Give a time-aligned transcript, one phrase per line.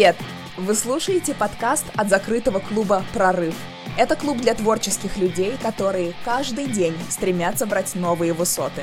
[0.00, 0.16] Привет!
[0.56, 3.54] Вы слушаете подкаст от закрытого клуба «Прорыв».
[3.98, 8.82] Это клуб для творческих людей, которые каждый день стремятся брать новые высоты.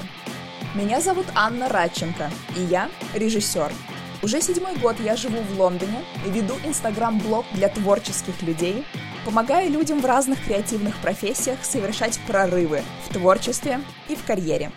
[0.75, 3.71] Меня зовут Анна Радченко, и я режиссер.
[4.21, 8.85] Уже седьмой год я живу в Лондоне и веду инстаграм-блог для творческих людей,
[9.25, 14.71] помогая людям в разных креативных профессиях совершать прорывы в творчестве и в карьере.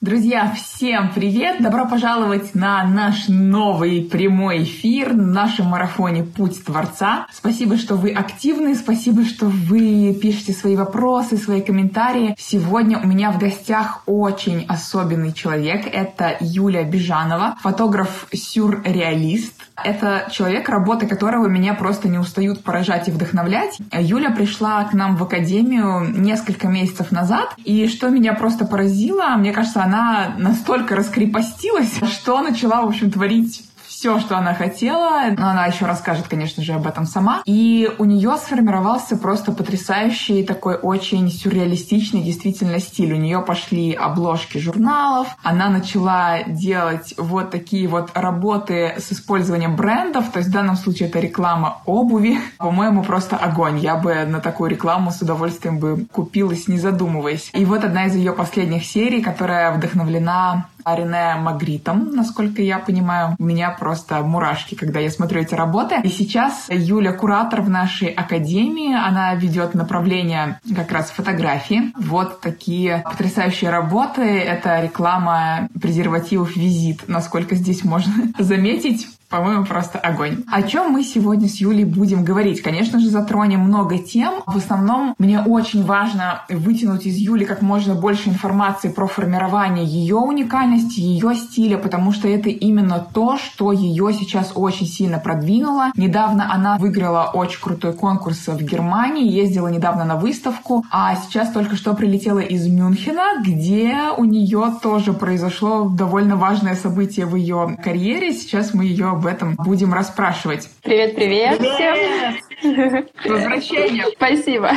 [0.00, 1.60] Друзья, всем привет!
[1.60, 7.26] Добро пожаловать на наш новый прямой эфир в нашем марафоне «Путь Творца».
[7.32, 12.36] Спасибо, что вы активны, спасибо, что вы пишете свои вопросы, свои комментарии.
[12.38, 15.88] Сегодня у меня в гостях очень особенный человек.
[15.92, 19.67] Это Юлия Бежанова, фотограф-сюрреалист.
[19.84, 23.78] Это человек, работы которого меня просто не устают поражать и вдохновлять.
[23.92, 29.52] Юля пришла к нам в академию несколько месяцев назад, и что меня просто поразило, мне
[29.52, 33.67] кажется, она настолько раскрепостилась, что начала, в общем, творить
[33.98, 37.42] все, что она хотела, но она еще расскажет, конечно же, об этом сама.
[37.44, 43.12] И у нее сформировался просто потрясающий такой очень сюрреалистичный действительно стиль.
[43.12, 50.30] У нее пошли обложки журналов, она начала делать вот такие вот работы с использованием брендов,
[50.30, 52.38] то есть в данном случае это реклама обуви.
[52.58, 53.80] По-моему, просто огонь.
[53.80, 57.50] Я бы на такую рекламу с удовольствием бы купилась, не задумываясь.
[57.52, 63.36] И вот одна из ее последних серий, которая вдохновлена Рене Магритом, насколько я понимаю.
[63.38, 65.96] У меня просто мурашки, когда я смотрю эти работы.
[66.02, 68.94] И сейчас Юля куратор в нашей академии.
[68.94, 71.92] Она ведет направление как раз фотографии.
[71.96, 74.22] Вот такие потрясающие работы.
[74.22, 79.08] Это реклама презервативов «Визит», насколько здесь можно заметить.
[79.28, 80.44] По-моему, просто огонь.
[80.50, 82.62] О чем мы сегодня с Юлей будем говорить?
[82.62, 84.42] Конечно же, затронем много тем.
[84.46, 90.16] В основном мне очень важно вытянуть из Юли как можно больше информации про формирование ее
[90.16, 95.92] уникальности, ее стиля, потому что это именно то, что ее сейчас очень сильно продвинуло.
[95.94, 101.76] Недавно она выиграла очень крутой конкурс в Германии, ездила недавно на выставку, а сейчас только
[101.76, 108.32] что прилетела из Мюнхена, где у нее тоже произошло довольно важное событие в ее карьере.
[108.32, 110.70] Сейчас мы ее об этом будем расспрашивать.
[110.82, 112.40] Привет, привет, привет!
[112.62, 113.06] всем!
[113.24, 114.04] Возвращение!
[114.16, 114.70] Спасибо!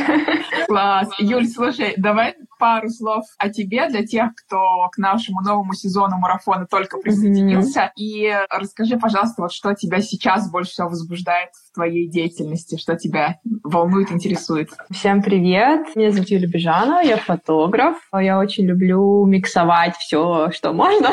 [0.66, 1.08] Класс!
[1.18, 6.64] Юль, слушай, давай пару слов о тебе для тех, кто к нашему новому сезону марафона
[6.64, 7.80] только присоединился.
[7.80, 7.90] Mm-hmm.
[7.96, 13.40] И расскажи, пожалуйста, вот что тебя сейчас больше всего возбуждает в твоей деятельности, что тебя
[13.64, 14.68] волнует, интересует.
[14.92, 15.96] Всем привет!
[15.96, 17.96] Меня зовут Юлия Бежана, я фотограф.
[18.16, 21.08] Я очень люблю миксовать все, что можно.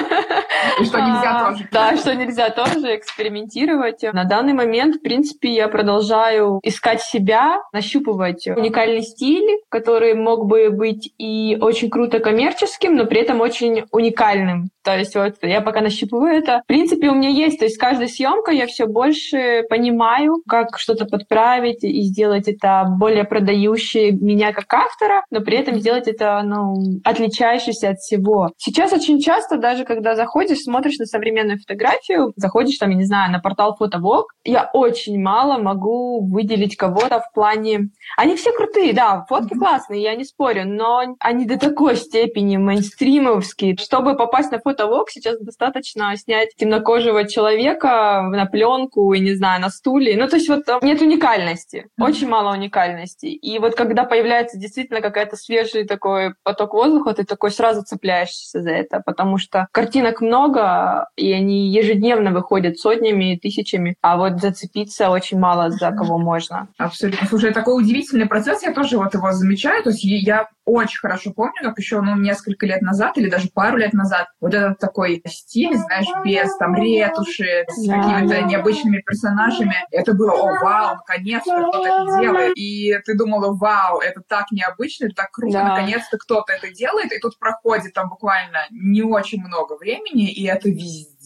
[0.79, 1.67] И что нельзя тоже.
[1.71, 4.03] Да, что нельзя тоже, экспериментировать.
[4.13, 10.69] На данный момент, в принципе, я продолжаю искать себя, нащупывать уникальный стиль, который мог бы
[10.69, 14.69] быть и очень круто коммерческим, но при этом очень уникальным.
[14.83, 16.61] То есть вот я пока нащупываю это.
[16.63, 20.79] В принципе, у меня есть, то есть с каждой съемкой я все больше понимаю, как
[20.79, 26.41] что-то подправить и сделать это более продающее меня как автора, но при этом сделать это,
[26.43, 28.49] ну, отличающееся от всего.
[28.57, 33.31] Сейчас очень часто, даже когда заходишь, смотришь на современную фотографию, заходишь там, я не знаю,
[33.31, 37.89] на портал Фотовок, я очень мало могу выделить кого-то в плане...
[38.17, 43.77] Они все крутые, да, фотки классные, я не спорю, но они до такой степени мейнстримовские.
[43.77, 49.69] Чтобы попасть на фотовок, сейчас достаточно снять темнокожего человека на пленку, и не знаю, на
[49.69, 50.17] стуле.
[50.17, 51.87] Ну, то есть вот нет уникальности.
[51.99, 53.27] Очень мало уникальности.
[53.27, 58.71] И вот когда появляется действительно какая-то свежий такой поток воздуха, ты такой сразу цепляешься за
[58.71, 65.11] это, потому что картинок много, и они ежедневно выходят сотнями и тысячами, а вот зацепиться
[65.11, 66.69] очень мало за кого можно.
[66.79, 67.27] Абсолютно.
[67.27, 71.55] Слушай, такой удивительный процесс, я тоже вот его замечаю, то есть я очень хорошо помню,
[71.63, 75.75] как еще, ну, несколько лет назад или даже пару лет назад вот этот такой стиль,
[75.75, 78.41] знаешь, без там ретуши, с да, какими-то да.
[78.41, 79.75] необычными персонажами.
[79.91, 82.53] Это было, о, вау, наконец-то кто-то это делает.
[82.55, 85.69] И ты думала, вау, это так необычно, это так круто, да.
[85.69, 87.11] наконец-то кто-то это делает.
[87.11, 91.18] И тут проходит там буквально не очень много времени, и это везде.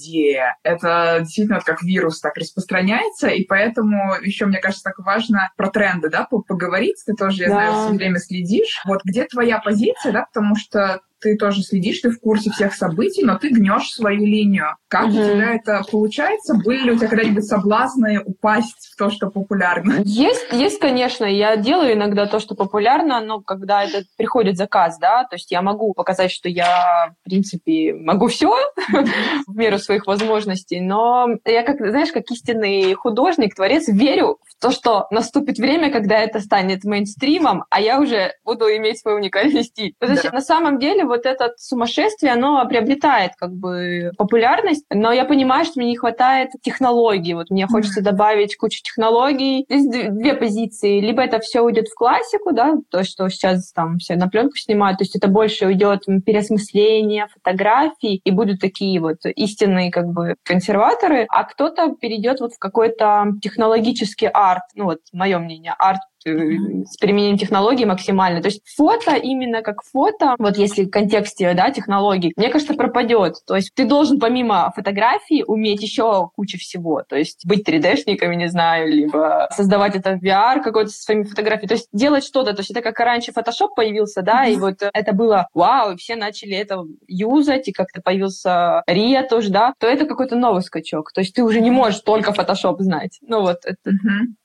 [0.63, 5.69] Это действительно вот как вирус так распространяется, и поэтому еще, мне кажется, так важно про
[5.69, 7.01] тренды, да, поговорить.
[7.05, 7.53] Ты тоже, я да.
[7.53, 8.81] знаю, все время следишь.
[8.85, 13.23] Вот где твоя позиция, да, потому что ты тоже следишь, ты в курсе всех событий,
[13.23, 14.75] но ты гнешь свою линию.
[14.89, 15.13] Как угу.
[15.13, 16.53] у тебя это получается?
[16.53, 20.01] Были ли у тебя когда-нибудь соблазны упасть в то, что популярно?
[20.03, 21.25] Есть, есть, конечно.
[21.25, 25.61] Я делаю иногда то, что популярно, но когда это приходит заказ, да, то есть я
[25.61, 28.53] могу показать, что я, в принципе, могу все
[29.47, 34.71] в меру своих возможностей, но я, как, знаешь, как истинный художник, творец, верю в то,
[34.71, 39.95] что наступит время, когда это станет мейнстримом, а я уже буду иметь свой уникальный стиль.
[39.99, 45.25] То есть на самом деле вот это сумасшествие, оно приобретает как бы популярность, но я
[45.25, 47.33] понимаю, что мне не хватает технологий.
[47.33, 48.11] Вот мне хочется mm-hmm.
[48.11, 49.65] добавить кучу технологий.
[49.69, 50.99] Есть две позиции.
[50.99, 54.97] Либо это все уйдет в классику, да, то, что сейчас там все на пленку снимают,
[54.97, 61.25] то есть это больше уйдет переосмысление фотографий, и будут такие вот истинные как бы консерваторы,
[61.29, 67.37] а кто-то перейдет вот в какой-то технологический арт, ну вот мое мнение, арт с применением
[67.37, 68.41] технологий максимально.
[68.41, 73.37] То есть фото именно как фото, вот если в контексте да, технологий, мне кажется, пропадет.
[73.45, 77.03] То есть ты должен помимо фотографии уметь еще кучу всего.
[77.07, 81.67] То есть быть 3D-шником, не знаю, либо создавать это в VR какой-то со своими фотографиями.
[81.67, 82.53] То есть делать что-то.
[82.53, 86.15] То есть это как раньше Photoshop появился, да, и вот это было вау, и все
[86.15, 91.11] начали это юзать, и как-то появился RIA тоже, да, то это какой-то новый скачок.
[91.11, 93.19] То есть ты уже не можешь только Photoshop знать.
[93.21, 93.91] Ну вот, это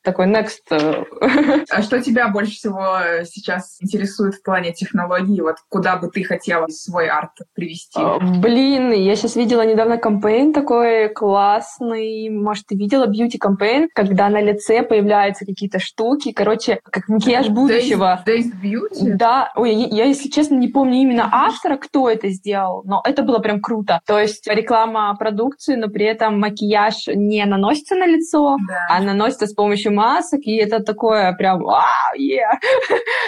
[0.03, 1.05] такой next э,
[1.71, 5.41] А что тебя больше всего сейчас интересует в плане технологий?
[5.41, 7.99] Вот куда бы ты хотела свой арт привести?
[8.01, 12.31] А, блин, я сейчас видела недавно кампейн такой классный.
[12.31, 18.23] Может, ты видела бьюти-кампейн, когда на лице появляются какие-то штуки, короче, как макияж будущего.
[18.27, 19.17] Days, Days Beauty?
[19.17, 19.53] Да.
[19.57, 23.39] Ой, я, я, если честно, не помню именно автора, кто это сделал, но это было
[23.39, 24.01] прям круто.
[24.07, 28.97] То есть реклама продукции, но при этом макияж не наносится на лицо, да.
[28.97, 31.85] а наносится с помощью масок, и это такое прям вау,
[32.17, 32.59] yeah.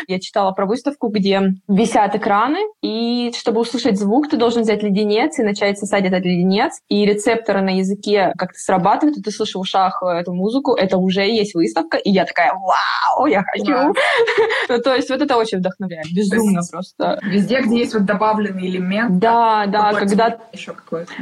[0.09, 5.39] Я читала про выставку, где висят экраны, и чтобы услышать звук, ты должен взять леденец
[5.39, 9.61] и начать сосать этот леденец, и рецепторы на языке как-то срабатывают, и ты слышишь в
[9.61, 13.95] ушах э, эту музыку, это уже есть выставка, и я такая, вау, я хочу.
[14.69, 17.19] ну, то есть вот это очень вдохновляет, безумно просто.
[17.23, 19.19] Везде, где есть вот добавленный элемент.
[19.19, 20.39] Да, да, когда...
[20.53, 20.75] Еще.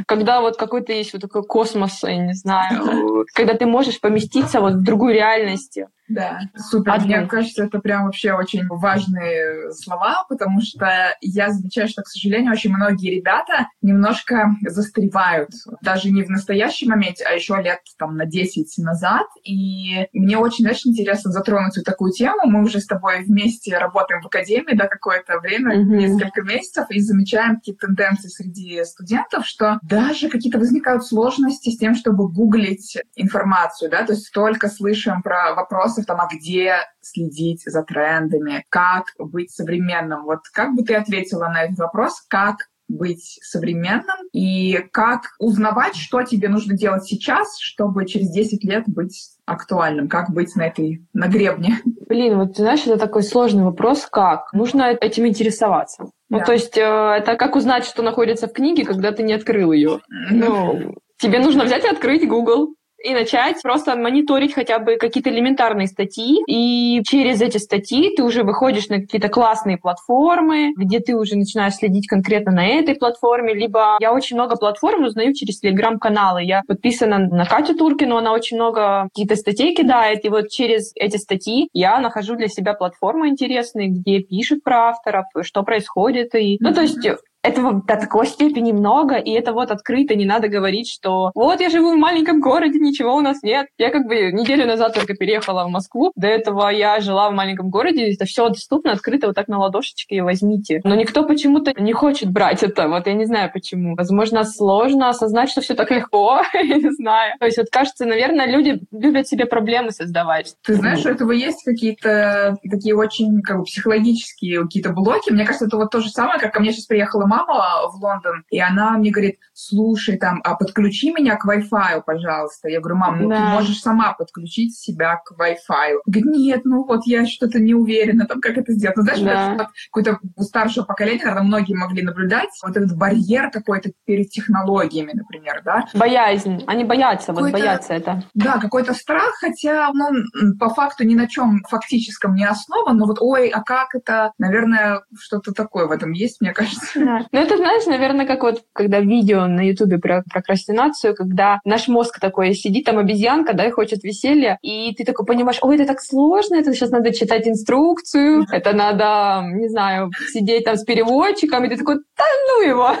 [0.05, 4.73] Когда вот какой-то есть вот такой космос, я не знаю, когда ты можешь поместиться вот
[4.73, 5.79] в другую реальность.
[6.09, 6.93] Да, супер.
[6.93, 7.05] Одну.
[7.05, 12.51] Мне кажется, это прям вообще очень важные слова, потому что я замечаю, что, к сожалению,
[12.51, 15.49] очень многие ребята немножко застревают.
[15.81, 19.27] Даже не в настоящем моменте, а еще лет там на 10 назад.
[19.43, 22.39] И мне очень, знаешь, интересно затронуть вот такую тему.
[22.45, 25.83] Мы уже с тобой вместе работаем в академии, да, какое-то время, mm-hmm.
[25.83, 31.95] несколько месяцев, и замечаем такие тенденции среди студентов, что даже какие-то возникают сложности с тем,
[31.95, 37.63] чтобы гуглить информацию, да, то есть только слышим про вопросы вопросов, там, а где следить
[37.65, 40.23] за трендами, как быть современным.
[40.23, 42.57] Вот как бы ты ответила на этот вопрос, как
[42.87, 49.29] быть современным и как узнавать, что тебе нужно делать сейчас, чтобы через 10 лет быть
[49.45, 51.81] актуальным, как быть на этой, на гребне.
[52.07, 54.51] Блин, вот ты знаешь, это такой сложный вопрос, как?
[54.53, 56.05] Нужно этим интересоваться.
[56.29, 56.45] Ну, да.
[56.45, 59.99] то есть э, это как узнать, что находится в книге, когда ты не открыл ее.
[60.09, 62.73] Ну, тебе нужно взять и открыть Google,
[63.03, 66.39] и начать просто мониторить хотя бы какие-то элементарные статьи.
[66.47, 71.75] И через эти статьи ты уже выходишь на какие-то классные платформы, где ты уже начинаешь
[71.75, 73.53] следить конкретно на этой платформе.
[73.53, 76.43] Либо я очень много платформ узнаю через телеграм-каналы.
[76.43, 80.25] Я подписана на Катю Туркину, она очень много какие-то статей кидает.
[80.25, 85.25] И вот через эти статьи я нахожу для себя платформы интересные, где пишут про авторов,
[85.41, 86.35] что происходит.
[86.35, 86.99] И, ну, то есть
[87.41, 91.69] этого до такой степени много, и это вот открыто, не надо говорить, что вот я
[91.69, 93.67] живу в маленьком городе, ничего у нас нет.
[93.77, 97.69] Я как бы неделю назад только переехала в Москву, до этого я жила в маленьком
[97.69, 100.81] городе, это все доступно, открыто, вот так на ладошечке и возьмите.
[100.83, 103.95] Но никто почему-то не хочет брать это, вот я не знаю почему.
[103.95, 107.35] Возможно, сложно осознать, что все так легко, я не знаю.
[107.39, 110.55] То есть вот кажется, наверное, люди любят себе проблемы создавать.
[110.65, 115.31] Ты знаешь, у этого есть какие-то такие очень как бы психологические какие-то блоки.
[115.31, 118.43] Мне кажется, это вот то же самое, как ко мне сейчас приехала мама в Лондон,
[118.49, 122.69] и она мне говорит, слушай, там, а подключи меня к Wi-Fi, пожалуйста.
[122.69, 123.35] Я говорю, мам, ну да.
[123.35, 125.99] ты можешь сама подключить себя к Wi-Fi.
[126.05, 128.95] Говорит, нет, ну вот я что-то не уверена, там, как это сделать.
[128.95, 129.55] Ну, знаешь, да.
[129.57, 135.11] вот, какое-то у старшего поколения, когда многие могли наблюдать, вот этот барьер какой-то перед технологиями,
[135.13, 135.87] например, да.
[135.93, 136.63] Боязнь.
[136.67, 138.23] Они боятся, вот боятся это.
[138.33, 143.17] Да, какой-то страх, хотя, ну, по факту ни на чем фактическом не основан, но вот,
[143.19, 144.31] ой, а как это?
[144.37, 146.87] Наверное, что-то такое в этом есть, мне кажется.
[146.95, 147.25] Да.
[147.31, 152.19] Ну, это, знаешь, наверное, как вот, когда видео на Ютубе про прокрастинацию, когда наш мозг
[152.19, 156.01] такой сидит, там обезьянка, да, и хочет веселья, и ты такой понимаешь, ой, это так
[156.01, 161.69] сложно, это сейчас надо читать инструкцию, это надо, не знаю, сидеть там с переводчиком, и
[161.69, 162.95] ты такой, да ну его.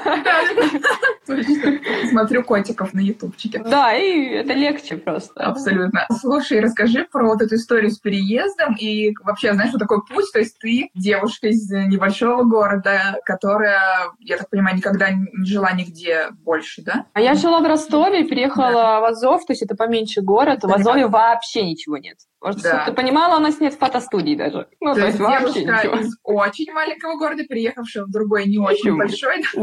[2.09, 3.59] Смотрю котиков на ютубчике.
[3.59, 5.43] Да, и это легче просто.
[5.43, 6.07] Абсолютно.
[6.19, 10.39] Слушай, расскажи про вот эту историю с переездом и вообще, знаешь, что такой путь, то
[10.39, 16.81] есть ты девушка из небольшого города, которая я так понимаю, никогда не жила нигде больше,
[16.81, 17.05] да?
[17.13, 18.99] А я жила в Ростове, переехала да.
[18.99, 20.63] в Азов, то есть это поменьше город.
[20.63, 22.17] В Азове вообще ничего нет.
[22.41, 22.85] Может, да.
[22.85, 24.67] ты понимала, у нас нет фотостудии даже.
[24.79, 25.95] Ну, то, то есть вообще ничего.
[25.95, 29.43] из очень маленького города, переехавшая в другой не очень большой,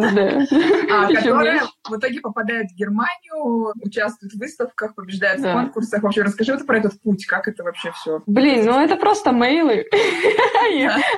[0.90, 6.02] а, которая в итоге попадает в Германию, участвует в выставках, побеждает в конкурсах.
[6.02, 8.20] Вообще, расскажи вот про этот путь, как это вообще все?
[8.26, 9.86] Блин, ну это просто мейлы.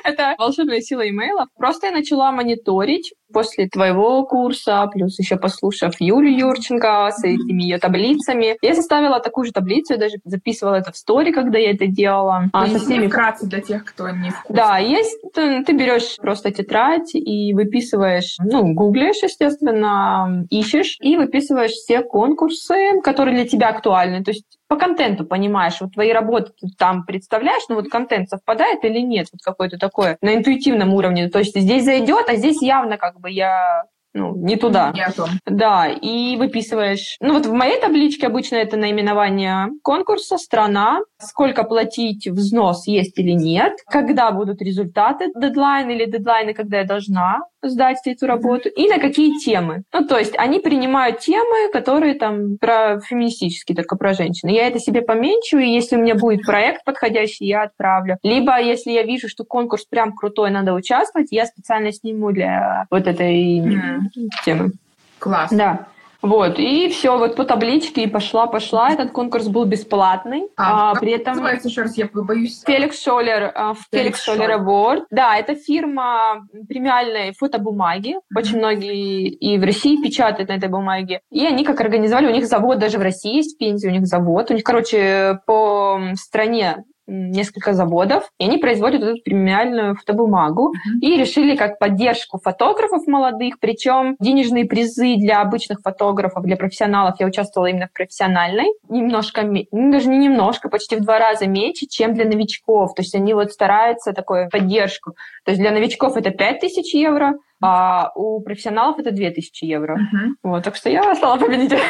[0.03, 1.47] Это волшебная сила имейлов.
[1.57, 7.77] Просто я начала мониторить после твоего курса, плюс еще послушав Юлю Юрченко с этими ее
[7.77, 8.57] таблицами.
[8.61, 12.45] Я составила такую же таблицу, я даже записывала это в стори, когда я это делала.
[12.53, 13.07] А, со всеми...
[13.07, 14.61] вкратце для тех, кто не в курсе.
[14.61, 21.71] Да, есть, ты, ты берешь просто тетрадь и выписываешь, ну, гуглишь, естественно, ищешь и выписываешь
[21.71, 24.23] все конкурсы, которые для тебя актуальны.
[24.23, 28.85] То есть по контенту понимаешь, вот твои работы ты там представляешь, ну вот контент совпадает
[28.85, 31.27] или нет, вот какой-то такой на интуитивном уровне.
[31.29, 34.91] То есть здесь зайдет, а здесь явно как бы я ну, не туда.
[34.95, 35.07] Не.
[35.45, 37.17] Да, и выписываешь.
[37.19, 43.31] Ну, вот в моей табличке обычно это наименование конкурса, страна, сколько платить взнос есть или
[43.31, 48.99] нет, когда будут результаты, дедлайн или дедлайны, когда я должна сдать эту работу, и на
[48.99, 49.83] какие темы.
[49.93, 54.51] Ну, то есть они принимают темы, которые там про феминистические, только про женщины.
[54.51, 58.17] Я это себе поменьчу, и если у меня будет проект подходящий, я отправлю.
[58.23, 63.07] Либо если я вижу, что конкурс прям крутой, надо участвовать, я специально сниму для вот
[63.07, 63.98] этой.
[64.43, 64.71] Темы.
[65.19, 65.51] Класс.
[65.51, 65.87] Да.
[66.21, 68.91] Вот, и все, вот по табличке и пошла-пошла.
[68.91, 70.49] Этот конкурс был бесплатный.
[70.57, 71.35] А, а при этом...
[71.35, 72.61] Называется еще раз, я боюсь.
[72.65, 73.53] Феликс Шолер,
[73.89, 75.03] Феликс Шолер Award.
[75.11, 78.15] Да, это фирма премиальной фотобумаги.
[78.15, 78.37] Mm-hmm.
[78.37, 81.21] Очень многие и в России печатают на этой бумаге.
[81.31, 84.05] И они как организовали, у них завод даже в России есть, в Пензе у них
[84.05, 84.51] завод.
[84.51, 90.99] У них, короче, по стране несколько заводов, и они производят эту премиальную фотобумагу, mm-hmm.
[91.01, 97.27] и решили как поддержку фотографов молодых, причем денежные призы для обычных фотографов, для профессионалов, я
[97.27, 102.13] участвовала именно в профессиональной, немножко, ну, даже не немножко, почти в два раза меньше, чем
[102.13, 106.93] для новичков, то есть они вот стараются такую поддержку, то есть для новичков это 5000
[106.93, 109.97] евро, а у профессионалов это 2000 евро.
[109.97, 110.29] Uh-huh.
[110.43, 111.81] Вот, так что я стала победителем.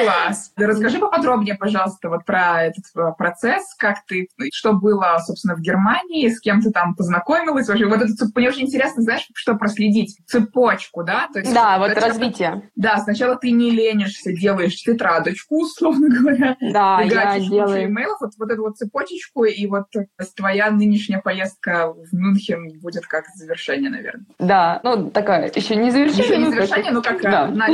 [0.00, 0.52] Класс.
[0.56, 5.60] Да расскажи поподробнее, пожалуйста, вот про этот э, процесс, как ты, что было, собственно, в
[5.60, 10.18] Германии, с кем ты там познакомилась, вообще, вот это, мне очень интересно, знаешь, что проследить,
[10.26, 11.28] цепочку, да?
[11.32, 12.70] То есть, да, вот развитие.
[12.74, 16.56] Да, сначала ты не ленишься, делаешь тетрадочку, условно говоря.
[16.60, 17.84] Да, я делаю.
[17.84, 19.84] Имейлов, вот, вот эту вот цепочечку, и вот
[20.36, 24.26] твоя нынешняя поездка в Мюнхен будет как завершение, наверное.
[24.38, 26.24] Да, ну, такая еще не завершение.
[26.24, 27.46] Еще не завершение, но как да.
[27.46, 27.66] на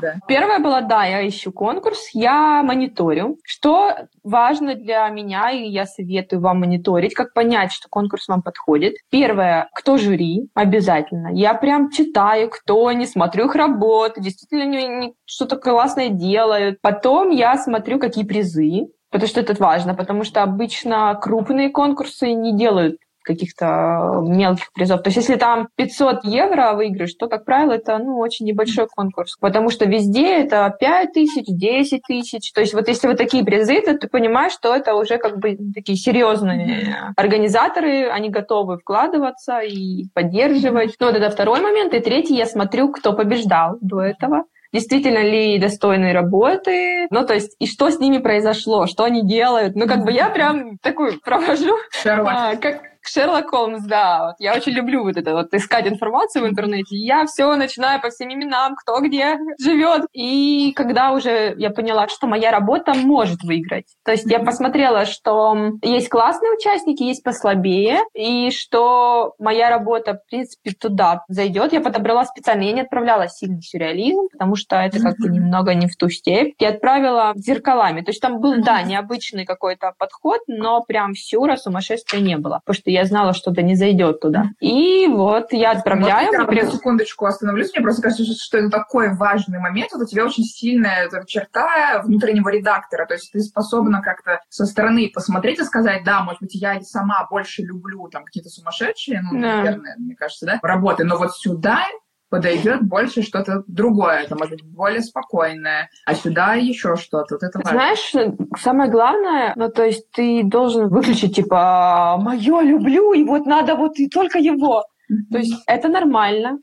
[0.00, 0.14] да.
[0.28, 3.38] Первая была, да, я ищу конкурс, я мониторю.
[3.44, 8.94] Что важно для меня, и я советую вам мониторить, как понять, что конкурс вам подходит.
[9.10, 11.28] Первое, кто жюри, обязательно.
[11.32, 16.80] Я прям читаю, кто они, смотрю их работы, действительно они что-то классное делают.
[16.80, 22.56] Потом я смотрю, какие призы, потому что это важно, потому что обычно крупные конкурсы не
[22.56, 25.02] делают каких-то мелких призов.
[25.02, 29.36] То есть если там 500 евро выигрыш, то, как правило, это ну, очень небольшой конкурс,
[29.40, 32.52] потому что везде это 5 тысяч, 10 тысяч.
[32.52, 35.56] То есть вот если вот такие призы, то ты понимаешь, что это уже как бы
[35.74, 40.96] такие серьезные организаторы, они готовы вкладываться и поддерживать.
[41.00, 41.94] Ну вот это второй момент.
[41.94, 47.54] И третий, я смотрю, кто побеждал до этого действительно ли достойные работы, ну, то есть,
[47.58, 49.76] и что с ними произошло, что они делают.
[49.76, 54.26] Ну, как бы я прям такую провожу, а, как, Шерлок Холмс, да.
[54.26, 56.96] Вот я очень люблю вот это вот искать информацию в интернете.
[56.96, 60.06] Я все начинаю по всем именам, кто где живет.
[60.12, 63.86] И когда уже я поняла, что моя работа может выиграть.
[64.04, 70.26] То есть я посмотрела, что есть классные участники, есть послабее, и что моя работа, в
[70.28, 71.72] принципе, туда зайдет.
[71.72, 75.86] Я подобрала специально, я не отправляла сильный сюрреализм, потому что это как бы немного не
[75.86, 76.54] в ту степь.
[76.58, 78.02] Я отправила зеркалами.
[78.02, 82.60] То есть там был, да, необычный какой-то подход, но прям сюра сумасшествия не было.
[82.64, 84.50] Потому что я знала, что это не зайдет туда.
[84.60, 86.26] И вот я отправляю.
[86.26, 86.70] Вот, я при...
[86.70, 87.72] секундочку остановлюсь.
[87.74, 89.90] Мне просто кажется, что это такой важный момент.
[89.92, 93.06] Вот у тебя очень сильная эта черта внутреннего редактора.
[93.06, 97.26] То есть ты способна как-то со стороны посмотреть и сказать, да, может быть, я сама
[97.30, 99.56] больше люблю там какие-то сумасшедшие, ну, да.
[99.56, 101.04] наверное, мне кажется, да, работы.
[101.04, 101.84] Но вот сюда
[102.32, 107.34] подойдет больше что-то другое, это может быть более спокойное, а сюда еще что-то.
[107.34, 108.10] Вот это Знаешь,
[108.58, 113.98] самое главное, ну то есть ты должен выключить типа «мое люблю, и вот надо вот
[113.98, 114.80] и только его».
[114.80, 115.30] Mm-hmm.
[115.30, 116.58] То есть это нормально,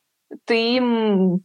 [0.46, 0.82] ты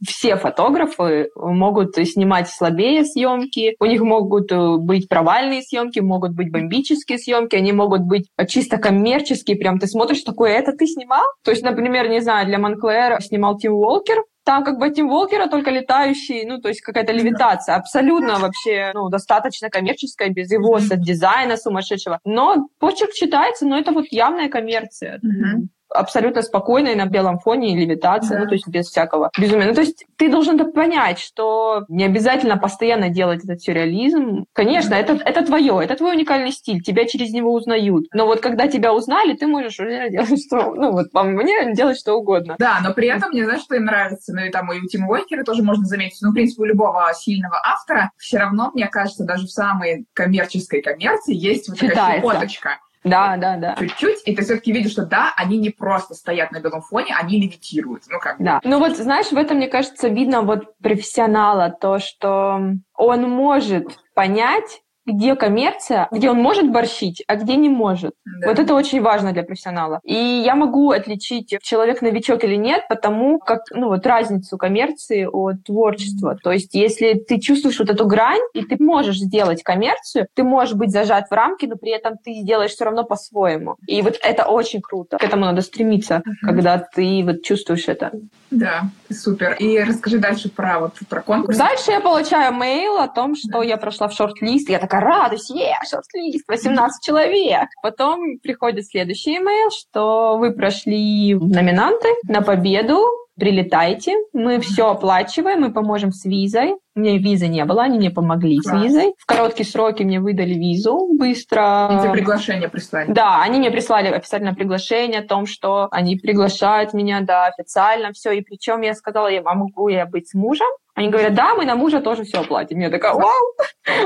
[0.07, 6.51] все фотографы могут снимать слабее съемки, у них могут э, быть провальные съемки, могут быть
[6.51, 11.25] бомбические съемки, они могут быть чисто коммерческие, прям ты смотришь такое, это ты снимал?
[11.43, 15.49] То есть, например, не знаю, для Монклэр снимал Тим Уолкер, Там как бы Тим Волкера
[15.49, 17.77] только летающий, ну, то есть какая-то левитация.
[17.77, 22.21] Абсолютно вообще, ну, достаточно коммерческая, без его дизайна сумасшедшего.
[22.25, 25.21] Но почерк читается, но это вот явная коммерция.
[25.25, 28.45] Mm-hmm абсолютно спокойной на белом фоне левитация, да.
[28.45, 29.67] ну, то есть без всякого безумия.
[29.67, 34.47] Ну, то есть ты должен понять, что не обязательно постоянно делать этот сюрреализм.
[34.53, 34.99] Конечно, да.
[34.99, 38.07] это, это твое, это твой уникальный стиль, тебя через него узнают.
[38.13, 41.99] Но вот когда тебя узнали, ты можешь уже делать что, ну, вот по мне, делать
[41.99, 42.57] что угодно.
[42.59, 45.09] Да, но при этом мне, знаешь, что им нравится, ну, и там и у Тима
[45.09, 49.25] Уокера тоже можно заметить, ну, в принципе, у любого сильного автора все равно, мне кажется,
[49.25, 52.79] даже в самой коммерческой коммерции есть вот такая щепоточка.
[53.05, 53.77] Да, да, да.
[53.79, 57.41] Чуть-чуть, и ты все-таки видишь, что да, они не просто стоят на белом фоне, они
[57.41, 58.05] левитируют.
[58.09, 58.61] Ну, как Да.
[58.65, 62.61] Ну, вот, знаешь, в этом, мне кажется, видно вот профессионала, то, что
[62.95, 68.15] он может понять, где коммерция, где он может борщить, а где не может.
[68.25, 68.49] Да.
[68.49, 70.01] Вот это очень важно для профессионала.
[70.05, 75.65] И я могу отличить, человек новичок или нет, потому как, ну вот разницу коммерции от
[75.65, 76.39] творчества.
[76.43, 80.75] То есть если ты чувствуешь вот эту грань, и ты можешь сделать коммерцию, ты можешь
[80.75, 83.77] быть зажат в рамки, но при этом ты сделаешь все равно по-своему.
[83.87, 85.19] И вот это очень круто.
[85.19, 86.47] К этому надо стремиться, uh-huh.
[86.47, 88.13] когда ты вот чувствуешь это.
[88.51, 89.55] Да, супер.
[89.59, 91.57] И расскажи дальше про вот про конкурс.
[91.57, 94.69] Дальше я получаю мейл о том, что я прошла в шорт-лист.
[94.69, 97.69] Я такая радуюсь, е, шорт-лист, 18 человек.
[97.83, 103.05] Потом приходит следующий имейл, что вы прошли номинанты на победу,
[103.37, 106.77] прилетайте, мы все оплачиваем, мы поможем с визой.
[106.95, 108.81] У меня визы не было, они мне помогли Класс.
[108.81, 109.15] с визой.
[109.19, 111.91] В короткие сроки мне выдали визу быстро.
[111.93, 113.13] И тебе приглашение прислали?
[113.13, 118.33] Да, они мне прислали официальное приглашение о том, что они приглашают меня, да, официально, все.
[118.33, 120.69] И причем я сказала, я могу я быть с мужем?
[120.95, 122.79] Они говорят, да, мы на мужа тоже все оплатим.
[122.79, 123.55] Я такая, вау,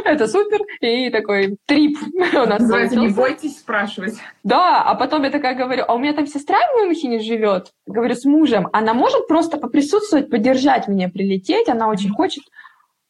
[0.04, 0.60] это супер.
[0.80, 4.14] И такой трип у нас Называется, не бойтесь спрашивать.
[4.42, 7.72] Да, а потом я такая говорю, а у меня там сестра в Мюнхене живет.
[7.86, 8.68] Говорю, с мужем.
[8.72, 11.68] Она может просто поприсутствовать, поддержать меня, прилететь.
[11.68, 12.44] Она очень хочет.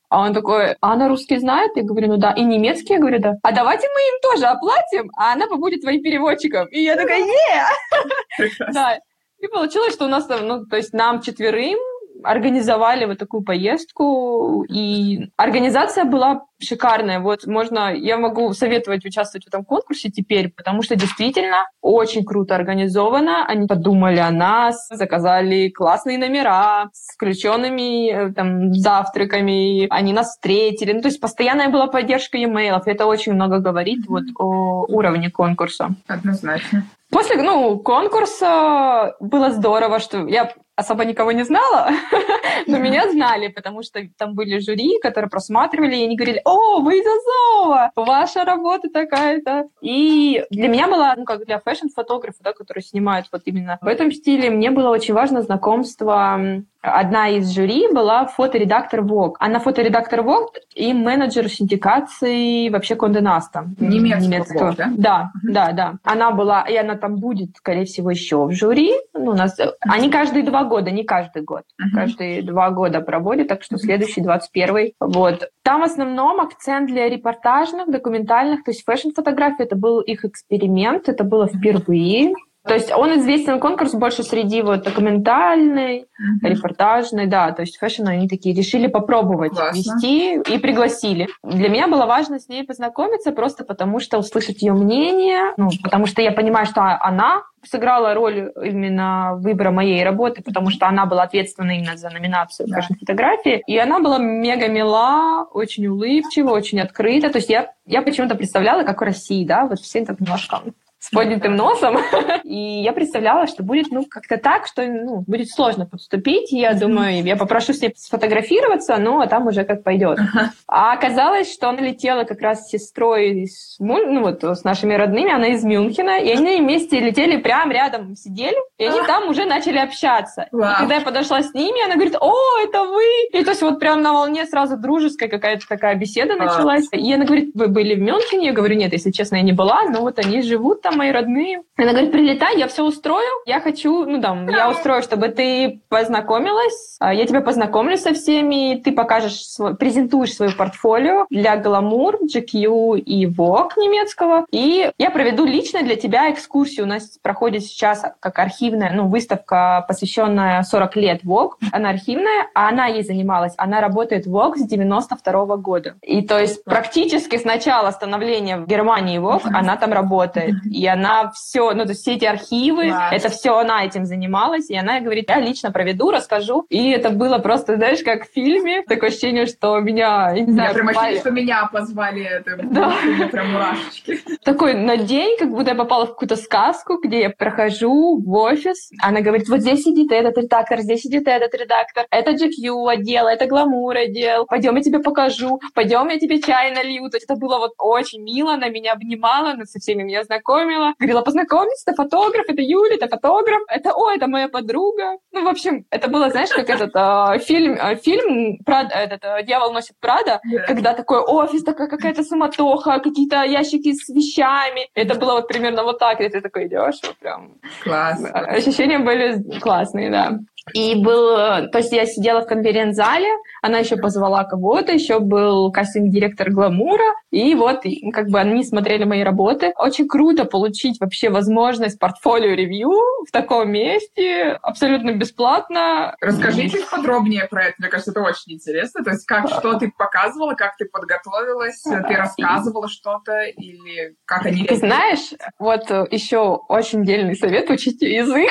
[0.08, 1.70] А он такой, а она русский знает?
[1.76, 2.32] Я говорю, ну да.
[2.32, 2.94] И немецкий?
[2.94, 3.34] Я говорю, да.
[3.42, 6.66] А давайте мы им тоже оплатим, а она побудет твоим переводчиком.
[6.68, 8.48] И я такая, е!
[8.72, 8.98] Да.
[9.38, 11.78] И получилось, что у нас там, ну, то есть нам четверым
[12.22, 17.20] организовали вот такую поездку, и организация была шикарная.
[17.20, 22.54] Вот можно, я могу советовать участвовать в этом конкурсе теперь, потому что действительно очень круто
[22.56, 23.46] организовано.
[23.46, 30.92] Они подумали о нас, заказали классные номера с включенными э, там завтраками, они нас встретили.
[30.92, 32.80] Ну, то есть постоянная была поддержка e-mail.
[32.84, 35.90] Это очень много говорит вот о уровне конкурса.
[36.08, 36.84] Однозначно.
[37.10, 41.90] После ну, конкурса было здорово, что я особо никого не знала,
[42.68, 47.00] но меня знали, потому что там были жюри, которые просматривали, и они говорили, о, вы
[47.00, 49.64] из Азова, ваша работа такая-то.
[49.80, 54.12] И для меня было, ну, как для фэшн-фотографа, да, который снимает вот именно в этом
[54.12, 56.40] стиле, мне было очень важно знакомство
[56.90, 59.34] одна из жюри была фоторедактор Vogue.
[59.38, 63.66] Она фоторедактор Vogue и менеджер синдикации вообще Конде Наста.
[63.78, 64.74] Немецкого, немецкого.
[64.76, 64.90] да?
[64.96, 65.52] Да, uh-huh.
[65.52, 65.94] да, да.
[66.02, 68.92] Она была, и она там будет, скорее всего, еще в жюри.
[69.14, 69.72] Ну, у нас, uh-huh.
[69.80, 71.62] Они каждые два года, не каждый год.
[71.80, 71.94] Uh-huh.
[71.94, 73.80] Каждые два года проводят, так что uh-huh.
[73.80, 74.94] следующий, 21-й.
[75.00, 75.50] Вот.
[75.62, 81.24] Там в основном акцент для репортажных, документальных, то есть фэшн-фотографии, это был их эксперимент, это
[81.24, 82.34] было впервые.
[82.66, 86.48] То есть он известен конкурс больше среди вот документальной, mm-hmm.
[86.48, 89.78] репортажной, да, то есть фэшн они такие решили попробовать Классно.
[89.78, 91.28] вести и пригласили.
[91.42, 96.06] Для меня было важно с ней познакомиться просто потому, что услышать ее мнение, ну, потому
[96.06, 101.24] что я понимаю, что она сыграла роль именно выбора моей работы, потому что она была
[101.24, 102.76] ответственна именно за номинацию да.
[102.76, 103.62] фэшн-фотографии.
[103.66, 107.30] И она была мега мила, очень улыбчива, очень открыта.
[107.30, 110.60] То есть я, я почему-то представляла, как в России, да, вот все так немножко
[110.98, 111.98] с поднятым носом.
[112.44, 116.52] И я представляла, что будет, ну, как-то так, что, ну, будет сложно подступить.
[116.52, 120.18] И я думаю, я попрошу с ней сфотографироваться, ну, а там уже как пойдет.
[120.66, 125.32] А оказалось, что она летела как раз с сестрой, с, ну, вот, с нашими родными,
[125.32, 129.78] она из Мюнхена, и они вместе летели прямо рядом, сидели, и они там уже начали
[129.78, 130.48] общаться.
[130.52, 133.04] И когда я подошла с ними, она говорит, о, это вы!
[133.32, 136.88] И то есть вот прям на волне сразу дружеская какая-то такая беседа началась.
[136.92, 138.46] И она говорит, вы были в Мюнхене?
[138.46, 141.62] Я говорю, нет, если честно, я не была, но вот они живут там мои родные.
[141.76, 143.28] Она говорит, прилетай, я все устрою.
[143.46, 146.96] Я хочу, ну там, я устрою, чтобы ты познакомилась.
[146.98, 148.80] А, я тебя познакомлю со всеми.
[148.82, 154.46] Ты покажешь, свой, презентуешь свое портфолио для Glamour, GQ и Vogue немецкого.
[154.50, 156.86] И я проведу лично для тебя экскурсию.
[156.86, 161.52] У нас проходит сейчас как архивная, ну, выставка, посвященная 40 лет Vogue.
[161.72, 163.52] Она архивная, а она ей занималась.
[163.56, 165.94] Она работает в Vogue с 92 -го года.
[166.02, 170.54] И то есть практически с начала становления в Германии Vogue она там работает.
[170.77, 173.12] и она все, ну, то есть все эти архивы, Класс.
[173.12, 176.66] это все она этим занималась, и она говорит, я лично проведу, расскажу.
[176.68, 181.20] И это было просто, знаешь, как в фильме, такое ощущение, что меня, знаю, прям ощущение,
[181.20, 182.94] что меня позвали, это да.
[183.30, 184.20] прям мурашечки.
[184.44, 188.90] Такой на день, как будто я попала в какую-то сказку, где я прохожу в офис,
[189.02, 193.46] она говорит, вот здесь сидит этот редактор, здесь сидит этот редактор, это GQ отдел, это
[193.46, 197.08] гламур отдел, пойдем я тебе покажу, пойдем я тебе чай налью.
[197.10, 200.67] То есть это было вот очень мило, она меня обнимала, она со всеми меня знакомила,
[200.98, 205.18] говорила, познакомиться, это фотограф, это Юля, это фотограф, это, о, это моя подруга.
[205.32, 209.42] Ну, в общем, это было, знаешь, как этот э, фильм, э, фильм Прад, этот, э,
[209.44, 210.66] «Дьявол носит Прада», yeah.
[210.66, 214.88] когда такой офис, такая какая-то суматоха, какие-то ящики с вещами.
[214.94, 217.54] Это было вот примерно вот так, и ты такой идешь, вот прям...
[217.82, 218.24] Класс.
[218.32, 220.38] Ощущения были классные, да.
[220.74, 221.36] И был,
[221.70, 223.28] то есть я сидела в конференц-зале,
[223.62, 229.22] она еще позвала кого-то, еще был кастинг-директор Гламура, и вот как бы они смотрели мои
[229.22, 229.72] работы.
[229.78, 232.90] Очень круто получить вообще возможность портфолио-ревью
[233.26, 236.16] в таком месте, абсолютно бесплатно.
[236.20, 239.04] Расскажите подробнее про это, мне кажется, это очень интересно.
[239.04, 244.64] То есть как, что ты показывала, как ты подготовилась, ты рассказывала что-то или как они...
[244.64, 248.50] Ты знаешь, вот еще очень дельный совет, учите язык,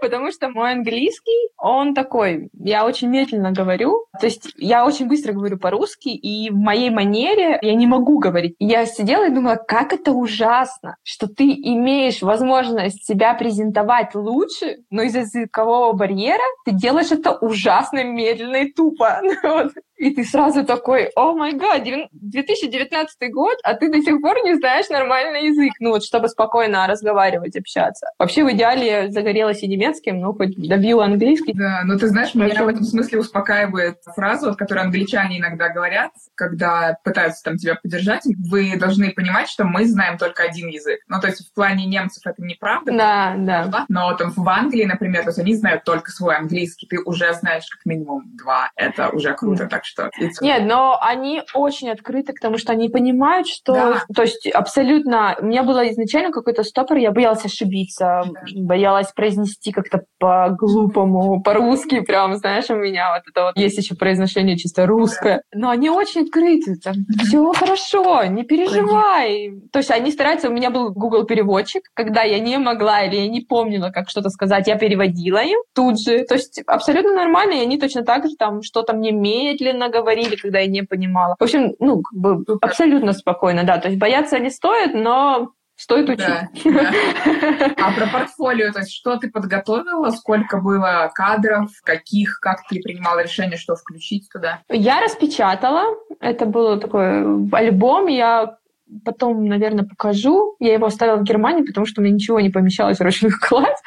[0.00, 5.32] потому что мой английский, он такой, я очень медленно говорю, то есть я очень быстро
[5.32, 8.54] говорю по-русски, и в моей манере я не могу говорить.
[8.58, 15.02] Я сидела и думала, как это ужасно, что ты имеешь возможность себя презентовать лучше, но
[15.02, 19.20] из-за языкового барьера ты делаешь это ужасно медленно и тупо.
[20.00, 21.82] И ты сразу такой, о май гад,
[22.12, 26.86] 2019 год, а ты до сих пор не знаешь нормальный язык, ну вот, чтобы спокойно
[26.86, 28.06] разговаривать, общаться.
[28.18, 31.52] Вообще, в идеале загорелась и немецким, ну, хоть добью английский.
[31.54, 36.12] Да, но ты знаешь, меня в этом смысле успокаивает фраза, вот, которую англичане иногда говорят,
[36.34, 41.00] когда пытаются там тебя поддержать, вы должны понимать, что мы знаем только один язык.
[41.08, 42.92] Ну, то есть в плане немцев это неправда.
[42.92, 43.84] Да, да.
[43.88, 47.66] Но там в Англии, например, то есть они знают только свой английский, ты уже знаешь
[47.68, 48.70] как минимум два.
[48.76, 50.10] Это уже круто, так что...
[50.40, 53.72] Нет, но они очень открыты к тому, что они понимают, что...
[53.72, 54.04] Да.
[54.14, 55.36] То есть абсолютно...
[55.40, 58.24] У меня было изначально какой-то стопор, я боялась ошибиться,
[58.54, 64.56] боялась произнести как-то по-глупому, по-русски прям, знаешь, у меня вот это вот есть еще произношение
[64.56, 65.42] чисто русское.
[65.52, 69.52] Но они очень открыты, там, все хорошо, не переживай.
[69.72, 73.28] То есть они стараются, у меня был Google переводчик, когда я не могла или я
[73.28, 76.24] не помнила, как что-то сказать, я переводила им тут же.
[76.24, 80.60] То есть абсолютно нормально, и они точно так же там что-то мне медленно говорили, когда
[80.60, 81.36] я не понимала.
[81.38, 83.78] В общем, ну, как бы абсолютно спокойно, да.
[83.78, 86.26] То есть бояться не стоит, но Стоит учить.
[86.26, 87.74] Да, да.
[87.78, 93.22] А про портфолио, то есть что ты подготовила, сколько было кадров, каких, как ты принимала
[93.22, 94.60] решение, что включить туда?
[94.68, 95.96] Я распечатала.
[96.20, 97.20] Это был такой
[97.52, 98.08] альбом.
[98.08, 98.58] Я
[99.06, 100.54] потом, наверное, покажу.
[100.58, 103.78] Я его оставила в Германии, потому что у меня ничего не помещалось в ручную кладь.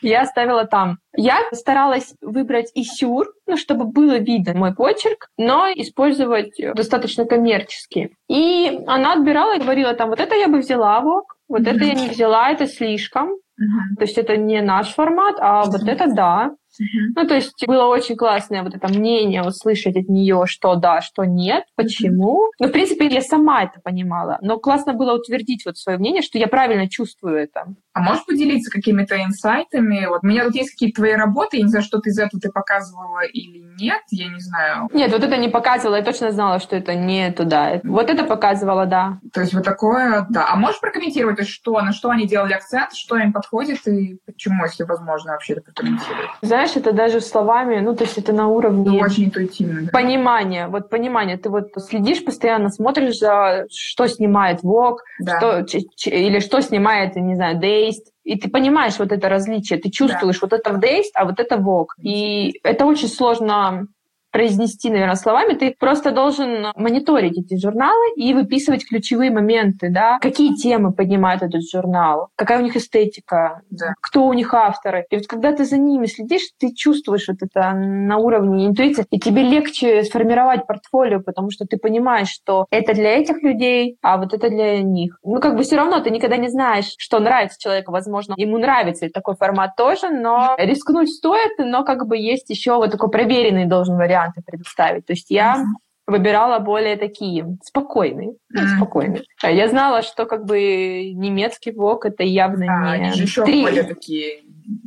[0.00, 1.00] Я оставила там.
[1.14, 8.16] Я старалась выбрать исюр, ну, чтобы было видно мой почерк, но использовать достаточно коммерчески.
[8.28, 11.02] И она отбирала и говорила там, вот это я бы взяла,
[11.48, 13.30] вот, это я не взяла, это слишком.
[13.30, 13.96] Uh-huh.
[13.96, 15.70] То есть это не наш формат, а uh-huh.
[15.70, 16.50] вот это да.
[16.80, 17.12] Mm-hmm.
[17.16, 21.24] Ну, то есть было очень классное вот это мнение услышать от нее, что да, что
[21.24, 22.46] нет, почему.
[22.46, 22.56] Mm-hmm.
[22.60, 26.38] Ну, в принципе, я сама это понимала, но классно было утвердить вот свое мнение, что
[26.38, 27.66] я правильно чувствую это.
[27.92, 30.06] А можешь поделиться какими-то инсайтами?
[30.06, 32.40] Вот у меня тут есть какие-то твои работы, я не знаю, что ты из этого
[32.40, 34.88] ты показывала или нет, я не знаю.
[34.92, 37.80] Нет, вот это не показывала, я точно знала, что это не туда.
[37.84, 39.18] Вот это показывала, да.
[39.32, 40.48] То есть вот такое, да.
[40.50, 44.84] А можешь прокомментировать, что, на что они делали акцент, что им подходит и почему, если
[44.84, 46.30] возможно, вообще это прокомментировать?
[46.42, 48.84] знаешь, это даже словами, ну, то есть это на уровне...
[48.90, 49.82] Ну, очень интуитивно.
[49.82, 49.90] Да.
[49.90, 51.38] Понимания, вот понимание.
[51.38, 55.38] Ты вот следишь постоянно, смотришь за, что снимает Вог, да.
[55.38, 55.78] что,
[56.10, 60.46] или что снимает, не знаю, Дейст, и ты понимаешь вот это различие, ты чувствуешь да.
[60.46, 61.94] вот это в Дейст, а вот это Вог.
[61.98, 63.86] И это очень сложно
[64.32, 70.54] произнести, наверное, словами, ты просто должен мониторить эти журналы и выписывать ключевые моменты, да, какие
[70.54, 73.94] темы поднимает этот журнал, какая у них эстетика, да.
[74.00, 75.04] кто у них авторы.
[75.10, 79.20] И вот когда ты за ними следишь, ты чувствуешь вот это на уровне интуиции, и
[79.20, 84.32] тебе легче сформировать портфолио, потому что ты понимаешь, что это для этих людей, а вот
[84.32, 85.18] это для них.
[85.22, 87.92] Ну, как бы все равно ты никогда не знаешь, что нравится человеку.
[87.92, 92.90] Возможно, ему нравится такой формат тоже, но рискнуть стоит, но как бы есть еще вот
[92.90, 95.06] такой проверенный должен вариант варианты предоставить.
[95.06, 96.12] То есть я mm-hmm.
[96.12, 98.76] выбирала более такие спокойные, mm-hmm.
[98.76, 99.22] спокойные.
[99.42, 103.84] Я знала, что как бы немецкий вок это явно а, не они еще три, более
[103.84, 104.42] такие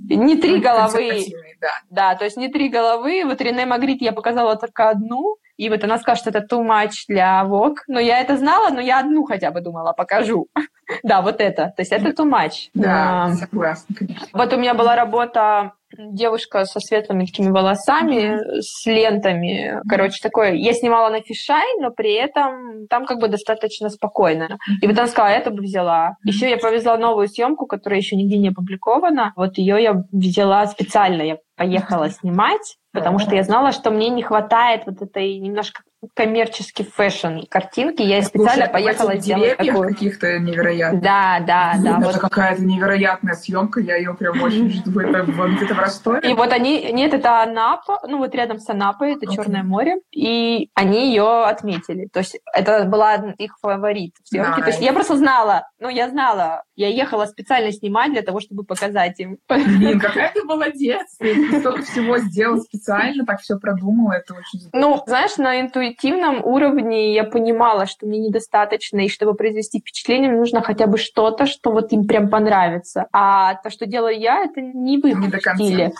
[0.10, 1.26] не три головы.
[1.62, 1.68] Да.
[1.90, 3.24] да, то есть не три головы.
[3.26, 7.06] Вот Рене Магрит я показала только одну, и вот она скажет, что это too much
[7.08, 7.84] для ВОК.
[7.88, 10.48] Но я это знала, но я одну хотя бы думала, покажу.
[11.02, 11.74] Да, вот это.
[11.76, 12.70] То есть это too much.
[12.76, 14.28] Да, согласна, конечно.
[14.34, 19.82] Вот у меня была работа девушка со светлыми такими волосами, с лентами.
[19.90, 20.54] Короче, такое.
[20.54, 24.58] Я снимала на фишай, но при этом там как бы достаточно спокойно.
[24.82, 26.18] И вот она сказала, это бы взяла.
[26.24, 29.34] Еще я повезла новую съемку, которая еще нигде не опубликована.
[29.36, 31.22] Вот ее я взяла специально.
[31.22, 36.84] Я поехала снимать, потому что я знала, что мне не хватает вот этой немножко коммерческий
[36.84, 38.02] фэшн картинки.
[38.02, 39.90] Я специально Слушай, поехала сделать такую.
[39.90, 41.02] каких-то невероятных.
[41.02, 41.98] Да, да, да.
[41.98, 42.18] Это Вот.
[42.18, 45.00] какая-то невероятная съемка, я ее прям очень жду.
[45.00, 46.30] Это где-то в Ростове?
[46.32, 49.26] И вот они, нет, это Анапа, ну вот рядом с Анапой, это.
[49.36, 52.08] Черное море, и они ее отметили.
[52.08, 54.62] То есть это была их фаворит в съемке.
[54.62, 58.64] То есть я просто знала, ну я знала, я ехала специально снимать для того, чтобы
[58.64, 59.38] показать им.
[59.50, 61.06] Блин, какая ты молодец!
[61.20, 64.70] Ты столько всего сделал специально, так все продумала, это очень.
[64.74, 65.60] Ну, знаешь, на
[65.96, 70.98] интуитивном уровне я понимала, что мне недостаточно, и чтобы произвести впечатление, мне нужно хотя бы
[70.98, 73.08] что-то, что вот им прям понравится.
[73.12, 75.92] А то, что делаю я, это не в их Не стиле.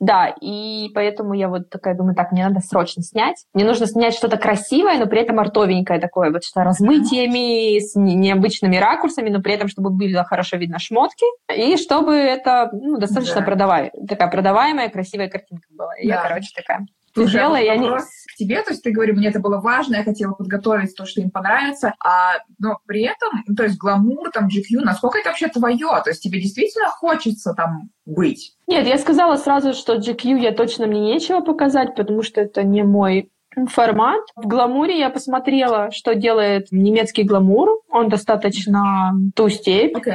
[0.00, 3.44] Да, и поэтому я вот такая думаю, так, мне надо срочно снять.
[3.54, 8.16] Мне нужно снять что-то красивое, но при этом артовенькое такое, вот что размытиями, с не-
[8.16, 11.24] необычными ракурсами, но при этом, чтобы было хорошо видно шмотки,
[11.56, 13.46] и чтобы это ну, достаточно Да.
[13.46, 15.94] продаваемая, такая продаваемая, красивая картинка была.
[15.96, 16.28] И Я, Да.
[16.30, 16.84] короче, такая
[17.14, 17.84] Слушай, а они...
[17.84, 21.04] вопрос к тебе, то есть ты говоришь, мне это было важно, я хотела подготовить то,
[21.04, 25.28] что им понравится, а, но при этом, ну, то есть гламур, там, GQ, насколько это
[25.28, 25.88] вообще твое?
[26.02, 28.56] То есть тебе действительно хочется там быть?
[28.66, 32.82] Нет, я сказала сразу, что GQ я точно мне нечего показать, потому что это не
[32.82, 33.30] мой
[33.68, 34.22] формат.
[34.34, 37.80] В гламуре я посмотрела, что делает немецкий гламур.
[37.90, 39.96] Он достаточно ту степь.
[39.96, 40.14] Окей.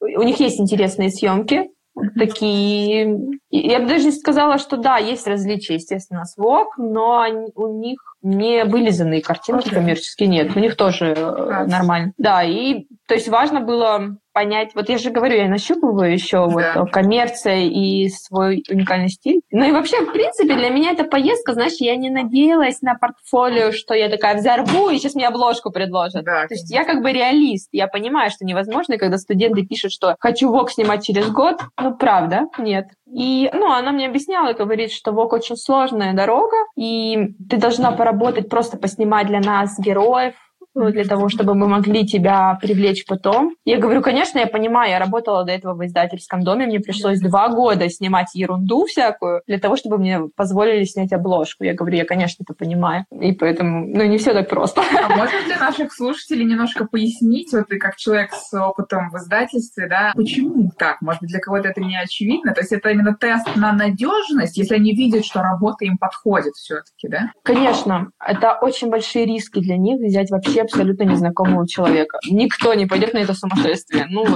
[0.00, 1.70] У них есть интересные съемки.
[2.18, 3.18] Такие...
[3.50, 7.66] Я бы даже не сказала, что да, есть различия, естественно, с Vogue, но они- у
[7.80, 9.74] них не вылизанные картинки Окей.
[9.74, 10.54] коммерческие нет.
[10.56, 12.12] У них тоже э, нормально.
[12.18, 16.62] Да, и то есть важно было понять, вот я же говорю, я нащупываю еще вот
[16.62, 16.84] Да.
[16.86, 19.40] э, коммерция и свой уникальный стиль.
[19.50, 23.72] Ну и вообще, в принципе, для меня эта поездка, знаешь, я не надеялась на портфолио,
[23.72, 26.24] что я такая взорву, и сейчас мне обложку предложат.
[26.24, 27.68] Да, То есть я как бы реалист.
[27.72, 32.44] Я понимаю, что невозможно, когда студенты пишут, что хочу ВОК снимать через год, ну, правда,
[32.58, 32.86] нет.
[33.12, 38.48] И, ну, она мне объясняла, говорит, что ВОК очень сложная дорога, и ты должна поработать,
[38.48, 40.34] просто поснимать для нас героев,
[40.74, 43.54] для того, чтобы мы могли тебя привлечь потом.
[43.64, 47.48] Я говорю, конечно, я понимаю, я работала до этого в издательском доме, мне пришлось два
[47.48, 51.64] года снимать ерунду всякую для того, чтобы мне позволили снять обложку.
[51.64, 53.04] Я говорю, я, конечно, это понимаю.
[53.10, 54.82] И поэтому, ну, не все так просто.
[54.82, 59.88] А можно для наших слушателей немножко пояснить, вот ты как человек с опытом в издательстве,
[59.88, 61.00] да, почему так?
[61.00, 62.54] Может быть, для кого-то это не очевидно?
[62.54, 67.08] То есть это именно тест на надежность, если они видят, что работа им подходит все-таки,
[67.08, 67.32] да?
[67.42, 72.18] Конечно, это очень большие риски для них взять вообще абсолютно незнакомого человека.
[72.30, 74.06] Никто не пойдет на это сумасшествие.
[74.10, 74.26] Ну,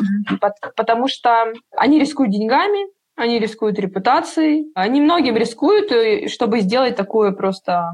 [0.76, 7.30] потому что они рискуют деньгами, они рискуют репутацией, они многим рискуют, э, чтобы сделать такое
[7.30, 7.92] просто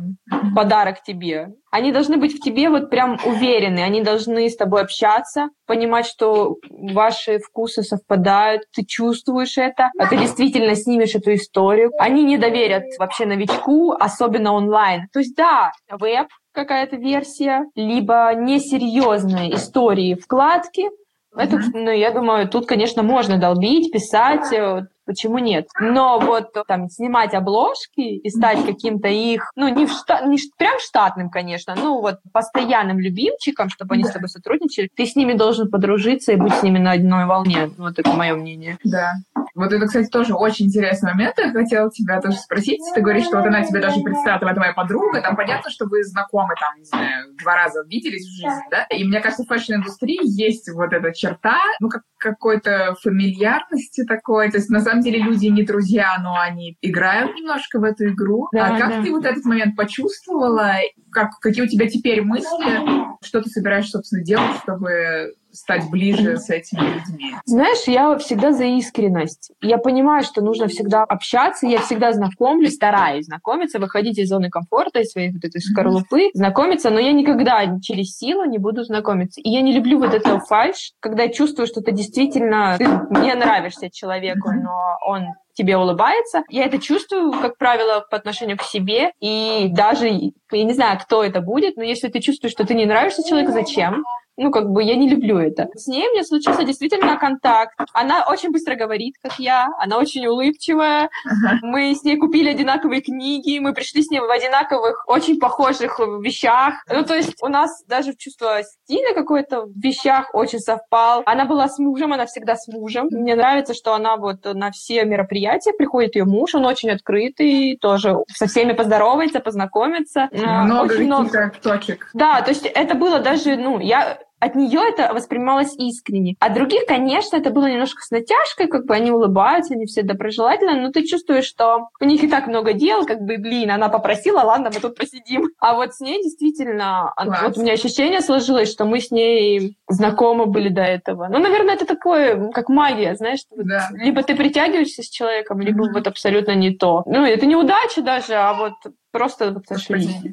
[0.54, 1.48] подарок тебе.
[1.70, 6.56] Они должны быть в тебе вот прям уверены, они должны с тобой общаться, понимать, что
[6.70, 11.90] ваши вкусы совпадают, ты чувствуешь это, а ты действительно снимешь эту историю.
[11.98, 15.08] Они не доверят вообще новичку, особенно онлайн.
[15.12, 20.88] То есть да, веб какая-то версия, либо несерьезные истории вкладки,
[21.36, 25.66] это, ну, я думаю, тут, конечно, можно долбить, писать, э, почему нет.
[25.80, 30.78] Но вот там снимать обложки и стать каким-то их, ну, не, в шта- не прям
[30.78, 35.68] штатным, конечно, ну, вот постоянным любимчиком, чтобы они с тобой сотрудничали, ты с ними должен
[35.68, 37.70] подружиться и быть с ними на одной волне.
[37.76, 38.78] Вот это мое мнение.
[38.84, 39.14] Да.
[39.54, 41.34] Вот это, кстати, тоже очень интересный момент.
[41.38, 42.80] Я хотела тебя тоже спросить.
[42.94, 45.20] Ты говоришь, что вот она тебе даже представила, это моя подруга.
[45.20, 48.84] Там понятно, что вы знакомы, там, не знаю, два раза виделись в жизни, да?
[48.90, 54.50] И мне кажется, в фэшн-индустрии есть вот эта черта, ну, как какой-то фамильярности такой.
[54.50, 58.48] То есть, на самом деле, люди не друзья, но они играют немножко в эту игру.
[58.52, 59.02] Да, а как да.
[59.02, 60.74] ты вот этот момент почувствовала?
[61.10, 62.80] Как, какие у тебя теперь мысли?
[63.22, 67.34] Что ты собираешься, собственно, делать, чтобы стать ближе с этими людьми?
[67.44, 69.52] Знаешь, я всегда за искренность.
[69.60, 75.00] Я понимаю, что нужно всегда общаться, я всегда знакомлюсь, стараюсь знакомиться, выходить из зоны комфорта,
[75.00, 79.40] из своей вот этой скорлупы, знакомиться, но я никогда через силу не буду знакомиться.
[79.40, 82.84] И я не люблю вот этого фальш, когда я чувствую, что ты действительно, ты
[83.20, 86.42] не нравишься человеку, но он тебе улыбается.
[86.48, 89.12] Я это чувствую, как правило, по отношению к себе.
[89.20, 92.86] И даже, я не знаю, кто это будет, но если ты чувствуешь, что ты не
[92.86, 94.04] нравишься человеку, зачем?
[94.40, 95.68] Ну, как бы я не люблю это.
[95.74, 97.78] С ней у меня случился действительно контакт.
[97.92, 99.68] Она очень быстро говорит, как я.
[99.78, 101.04] Она очень улыбчивая.
[101.04, 101.58] Uh-huh.
[101.60, 103.58] Мы с ней купили одинаковые книги.
[103.58, 106.72] Мы пришли с ней в одинаковых, очень похожих вещах.
[106.88, 111.22] Ну, то есть у нас даже чувство стиля какой-то в вещах очень совпал.
[111.26, 113.08] Она была с мужем, она всегда с мужем.
[113.10, 118.16] Мне нравится, что она вот на все мероприятия приходит ее муж, он очень открытый, тоже
[118.28, 120.30] со всеми поздоровается, познакомится.
[120.32, 122.08] Много очень много точек.
[122.14, 126.36] Да, то есть это было даже, ну, я от нее это воспринималось искренне.
[126.40, 130.80] А других, конечно, это было немножко с натяжкой, как бы они улыбаются, они все доброжелательно,
[130.80, 134.40] но ты чувствуешь, что у них и так много дел, как бы, блин, она попросила,
[134.40, 135.50] ладно, мы тут посидим.
[135.58, 137.42] А вот с ней действительно, Класс.
[137.42, 141.28] вот у меня ощущение сложилось, что мы с ней знакомы были до этого.
[141.28, 143.88] Ну, наверное, это такое, как магия, знаешь, да.
[143.92, 145.92] либо ты притягиваешься с человеком, либо mm-hmm.
[145.92, 147.02] вот абсолютно не то.
[147.06, 148.74] Ну, это не удача даже, а вот
[149.12, 149.64] Просто вот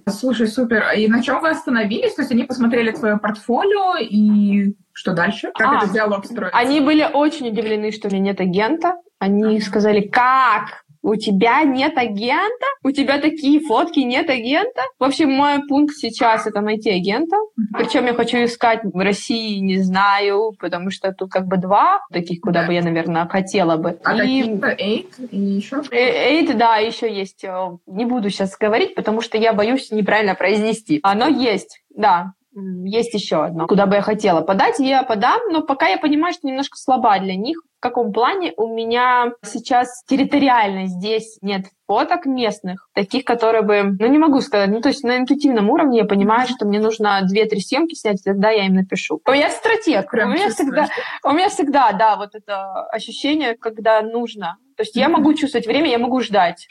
[0.09, 0.91] Слушай, супер.
[0.95, 2.13] И на чем вы остановились?
[2.13, 5.51] То есть они посмотрели твое портфолио и что дальше?
[5.53, 6.57] Как а, этот диалог строится?
[6.57, 8.95] Они были очень удивлены, что у меня нет агента.
[9.19, 10.83] Они сказали, как?
[11.01, 14.81] У тебя нет агента, у тебя такие фотки, нет агента.
[14.99, 17.37] В общем, мой пункт сейчас это найти агента.
[17.73, 22.41] Причем я хочу искать в России, не знаю, потому что тут как бы два таких,
[22.41, 22.67] куда да.
[22.67, 23.99] бы я, наверное, хотела бы.
[24.03, 24.17] А и...
[24.17, 25.77] какие-то и еще?
[25.91, 27.43] Eight, да, еще есть.
[27.43, 30.99] Э, не буду сейчас говорить, потому что я боюсь неправильно произнести.
[31.03, 35.87] Оно есть, да, есть еще одно, куда бы я хотела подать, я подам, но пока
[35.87, 37.61] я понимаю, что немножко слаба для них.
[37.79, 44.07] В каком плане у меня сейчас территориально здесь нет фоток местных, таких, которые бы, ну
[44.07, 47.61] не могу сказать, ну то есть на интуитивном уровне я понимаю, что мне нужно две-три
[47.61, 49.21] съемки снять, тогда я им напишу.
[49.25, 50.87] У меня стратег, Прям у меня всегда,
[51.23, 54.57] у меня всегда, да, вот это ощущение, когда нужно.
[54.75, 56.67] То есть я могу чувствовать время, я могу ждать.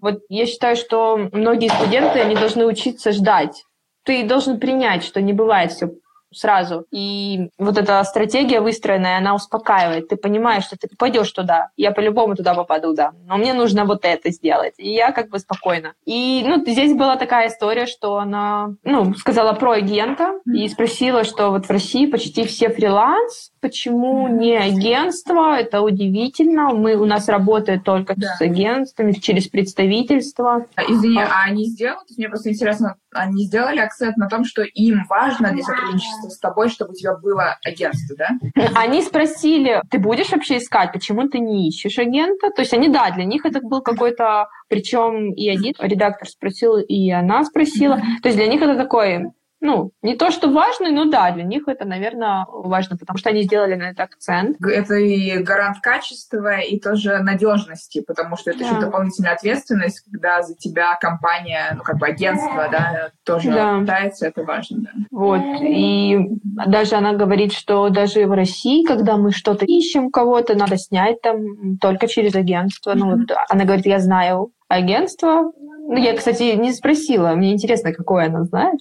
[0.00, 3.64] Вот я считаю, что многие студенты, они должны учиться ждать
[4.06, 5.90] ты должен принять, что не бывает все
[6.36, 6.86] сразу.
[6.90, 10.08] И вот эта стратегия выстроенная, она успокаивает.
[10.08, 11.70] Ты понимаешь, что ты пойдешь туда.
[11.76, 13.12] Я по-любому туда попаду, да.
[13.26, 14.74] Но мне нужно вот это сделать.
[14.78, 15.94] И я как бы спокойно.
[16.04, 21.50] И ну, здесь была такая история, что она ну, сказала про агента и спросила, что
[21.50, 26.70] вот в России почти все фриланс, почему не агентство, это удивительно.
[26.74, 28.34] Мы, у нас работает только да.
[28.36, 30.66] с агентствами, через представительство.
[30.88, 35.04] Извини, а, а они сделали, мне просто интересно, они сделали акцент на том, что им
[35.08, 38.30] важно для сотрудничества с тобой, чтобы у тебя было агентство, да?
[38.74, 42.50] Они спросили, ты будешь вообще искать, почему ты не ищешь агента?
[42.50, 47.10] То есть они, да, для них это был какой-то, причем и один редактор спросил, и
[47.10, 47.96] она спросила.
[48.22, 49.26] То есть для них это такой
[49.66, 53.42] ну, не то, что важный, но да, для них это, наверное, важно, потому что они
[53.42, 54.56] сделали на это акцент.
[54.64, 58.64] Это и гарант качества, и тоже надежности, потому что это да.
[58.66, 63.80] еще дополнительная ответственность, когда за тебя компания, ну, как бы агентство, да, тоже да.
[63.80, 64.90] пытается, это важно, да.
[65.10, 70.76] Вот, и даже она говорит, что даже в России, когда мы что-то ищем кого-то, надо
[70.76, 72.92] снять там только через агентство.
[72.92, 72.98] Mm-hmm.
[72.98, 75.52] Ну, вот она говорит, я знаю агентство.
[75.88, 78.80] Ну, я, кстати, не спросила, мне интересно, какое она знает.